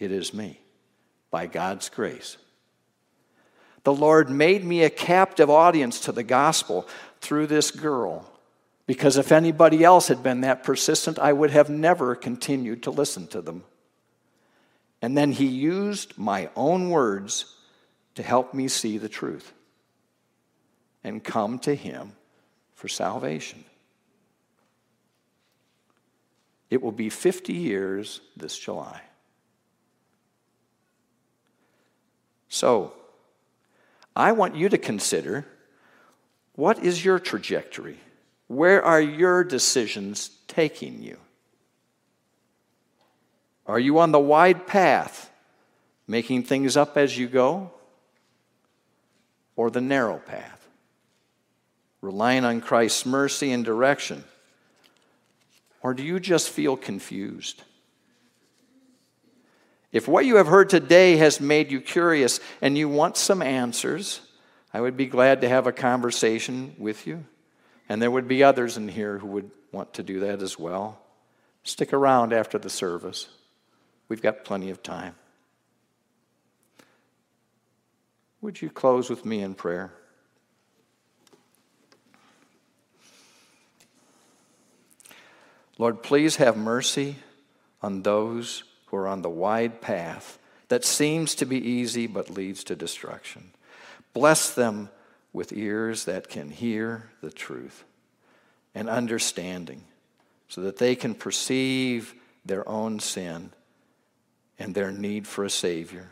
It 0.00 0.10
is 0.10 0.34
me, 0.34 0.60
by 1.30 1.46
God's 1.46 1.88
grace. 1.88 2.36
The 3.84 3.94
Lord 3.94 4.28
made 4.28 4.64
me 4.64 4.82
a 4.82 4.90
captive 4.90 5.48
audience 5.48 6.00
to 6.00 6.12
the 6.12 6.24
gospel 6.24 6.88
through 7.20 7.46
this 7.46 7.70
girl 7.70 8.28
because 8.84 9.16
if 9.16 9.30
anybody 9.30 9.84
else 9.84 10.08
had 10.08 10.24
been 10.24 10.40
that 10.40 10.64
persistent, 10.64 11.20
I 11.20 11.32
would 11.32 11.52
have 11.52 11.70
never 11.70 12.16
continued 12.16 12.82
to 12.82 12.90
listen 12.90 13.28
to 13.28 13.40
them. 13.40 13.62
And 15.00 15.16
then 15.16 15.30
he 15.30 15.46
used 15.46 16.18
my 16.18 16.50
own 16.56 16.90
words 16.90 17.54
to 18.16 18.24
help 18.24 18.52
me 18.52 18.66
see 18.66 18.98
the 18.98 19.08
truth 19.08 19.52
and 21.04 21.22
come 21.22 21.60
to 21.60 21.76
him 21.76 22.14
for 22.74 22.88
salvation. 22.88 23.64
It 26.70 26.80
will 26.80 26.92
be 26.92 27.10
50 27.10 27.52
years 27.52 28.20
this 28.36 28.56
July. 28.56 29.02
So, 32.48 32.92
I 34.14 34.32
want 34.32 34.56
you 34.56 34.68
to 34.68 34.78
consider 34.78 35.46
what 36.54 36.78
is 36.84 37.04
your 37.04 37.18
trajectory? 37.18 37.98
Where 38.46 38.84
are 38.84 39.00
your 39.00 39.44
decisions 39.44 40.30
taking 40.46 41.02
you? 41.02 41.16
Are 43.66 43.78
you 43.78 44.00
on 44.00 44.10
the 44.10 44.18
wide 44.18 44.66
path, 44.66 45.30
making 46.08 46.42
things 46.42 46.76
up 46.76 46.96
as 46.96 47.16
you 47.16 47.28
go? 47.28 47.70
Or 49.54 49.70
the 49.70 49.80
narrow 49.80 50.18
path, 50.18 50.66
relying 52.00 52.44
on 52.44 52.60
Christ's 52.60 53.06
mercy 53.06 53.52
and 53.52 53.64
direction? 53.64 54.24
Or 55.82 55.94
do 55.94 56.02
you 56.02 56.20
just 56.20 56.50
feel 56.50 56.76
confused? 56.76 57.62
If 59.92 60.06
what 60.06 60.24
you 60.24 60.36
have 60.36 60.46
heard 60.46 60.70
today 60.70 61.16
has 61.16 61.40
made 61.40 61.72
you 61.72 61.80
curious 61.80 62.38
and 62.60 62.78
you 62.78 62.88
want 62.88 63.16
some 63.16 63.42
answers, 63.42 64.20
I 64.72 64.80
would 64.80 64.96
be 64.96 65.06
glad 65.06 65.40
to 65.40 65.48
have 65.48 65.66
a 65.66 65.72
conversation 65.72 66.74
with 66.78 67.06
you. 67.06 67.24
And 67.88 68.00
there 68.00 68.10
would 68.10 68.28
be 68.28 68.44
others 68.44 68.76
in 68.76 68.88
here 68.88 69.18
who 69.18 69.26
would 69.28 69.50
want 69.72 69.94
to 69.94 70.02
do 70.02 70.20
that 70.20 70.42
as 70.42 70.58
well. 70.58 71.00
Stick 71.64 71.92
around 71.92 72.32
after 72.32 72.58
the 72.58 72.70
service. 72.70 73.28
We've 74.08 74.22
got 74.22 74.44
plenty 74.44 74.70
of 74.70 74.82
time. 74.82 75.16
Would 78.40 78.62
you 78.62 78.70
close 78.70 79.10
with 79.10 79.24
me 79.24 79.42
in 79.42 79.54
prayer? 79.54 79.92
Lord, 85.80 86.02
please 86.02 86.36
have 86.36 86.58
mercy 86.58 87.16
on 87.80 88.02
those 88.02 88.64
who 88.88 88.98
are 88.98 89.08
on 89.08 89.22
the 89.22 89.30
wide 89.30 89.80
path 89.80 90.38
that 90.68 90.84
seems 90.84 91.34
to 91.36 91.46
be 91.46 91.56
easy 91.56 92.06
but 92.06 92.28
leads 92.28 92.64
to 92.64 92.76
destruction. 92.76 93.52
Bless 94.12 94.52
them 94.54 94.90
with 95.32 95.54
ears 95.54 96.04
that 96.04 96.28
can 96.28 96.50
hear 96.50 97.08
the 97.22 97.30
truth 97.30 97.84
and 98.74 98.90
understanding 98.90 99.84
so 100.48 100.60
that 100.60 100.76
they 100.76 100.94
can 100.94 101.14
perceive 101.14 102.14
their 102.44 102.68
own 102.68 103.00
sin 103.00 103.50
and 104.58 104.74
their 104.74 104.92
need 104.92 105.26
for 105.26 105.46
a 105.46 105.50
Savior. 105.50 106.10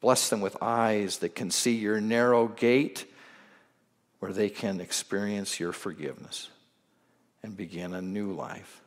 Bless 0.00 0.30
them 0.30 0.40
with 0.40 0.56
eyes 0.62 1.18
that 1.18 1.34
can 1.34 1.50
see 1.50 1.74
your 1.74 2.00
narrow 2.00 2.46
gate 2.46 3.04
where 4.20 4.32
they 4.32 4.48
can 4.48 4.80
experience 4.80 5.58
your 5.58 5.72
forgiveness 5.72 6.50
and 7.42 7.56
begin 7.56 7.94
a 7.94 8.02
new 8.02 8.32
life. 8.32 8.82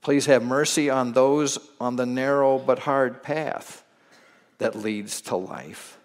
Please 0.00 0.26
have 0.26 0.42
mercy 0.42 0.90
on 0.90 1.12
those 1.12 1.58
on 1.80 1.96
the 1.96 2.06
narrow 2.06 2.58
but 2.58 2.80
hard 2.80 3.22
path 3.22 3.84
that 4.58 4.74
leads 4.74 5.20
to 5.22 5.36
life. 5.36 5.96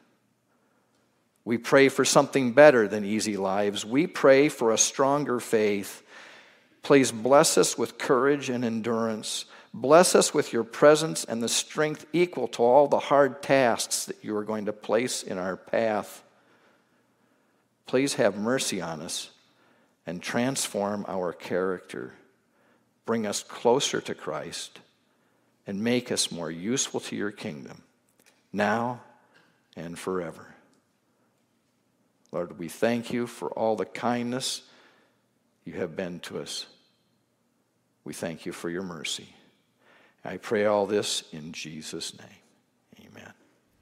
We 1.43 1.57
pray 1.57 1.89
for 1.89 2.05
something 2.05 2.51
better 2.51 2.87
than 2.87 3.05
easy 3.05 3.37
lives. 3.37 3.85
We 3.85 4.05
pray 4.05 4.49
for 4.49 4.71
a 4.71 4.77
stronger 4.77 5.39
faith. 5.39 6.03
Please 6.83 7.11
bless 7.11 7.57
us 7.57 7.77
with 7.77 7.97
courage 7.97 8.49
and 8.49 8.63
endurance. 8.63 9.45
Bless 9.73 10.13
us 10.13 10.33
with 10.33 10.53
your 10.53 10.63
presence 10.63 11.23
and 11.23 11.41
the 11.41 11.49
strength 11.49 12.05
equal 12.13 12.47
to 12.49 12.63
all 12.63 12.87
the 12.87 12.99
hard 12.99 13.41
tasks 13.41 14.05
that 14.05 14.23
you 14.23 14.35
are 14.35 14.43
going 14.43 14.65
to 14.65 14.73
place 14.73 15.23
in 15.23 15.37
our 15.37 15.55
path. 15.55 16.23
Please 17.85 18.15
have 18.15 18.37
mercy 18.37 18.81
on 18.81 19.01
us 19.01 19.31
and 20.07 20.23
transform 20.23 21.05
our 21.07 21.33
character. 21.33 22.13
Bring 23.05 23.27
us 23.27 23.43
closer 23.43 24.01
to 24.01 24.15
Christ 24.15 24.79
and 25.67 25.83
make 25.83 26.11
us 26.11 26.31
more 26.31 26.49
useful 26.49 27.01
to 27.01 27.15
your 27.15 27.31
kingdom, 27.31 27.83
now 28.53 29.01
and 29.75 29.99
forever. 29.99 30.55
Lord, 32.31 32.57
we 32.57 32.69
thank 32.69 33.11
you 33.11 33.27
for 33.27 33.49
all 33.51 33.75
the 33.75 33.85
kindness 33.85 34.63
you 35.65 35.73
have 35.73 35.95
been 35.95 36.21
to 36.21 36.39
us. 36.39 36.65
We 38.05 38.13
thank 38.13 38.45
you 38.45 38.53
for 38.53 38.69
your 38.69 38.83
mercy. 38.83 39.27
I 40.23 40.37
pray 40.37 40.65
all 40.65 40.85
this 40.85 41.23
in 41.33 41.51
Jesus' 41.51 42.17
name. 42.17 42.37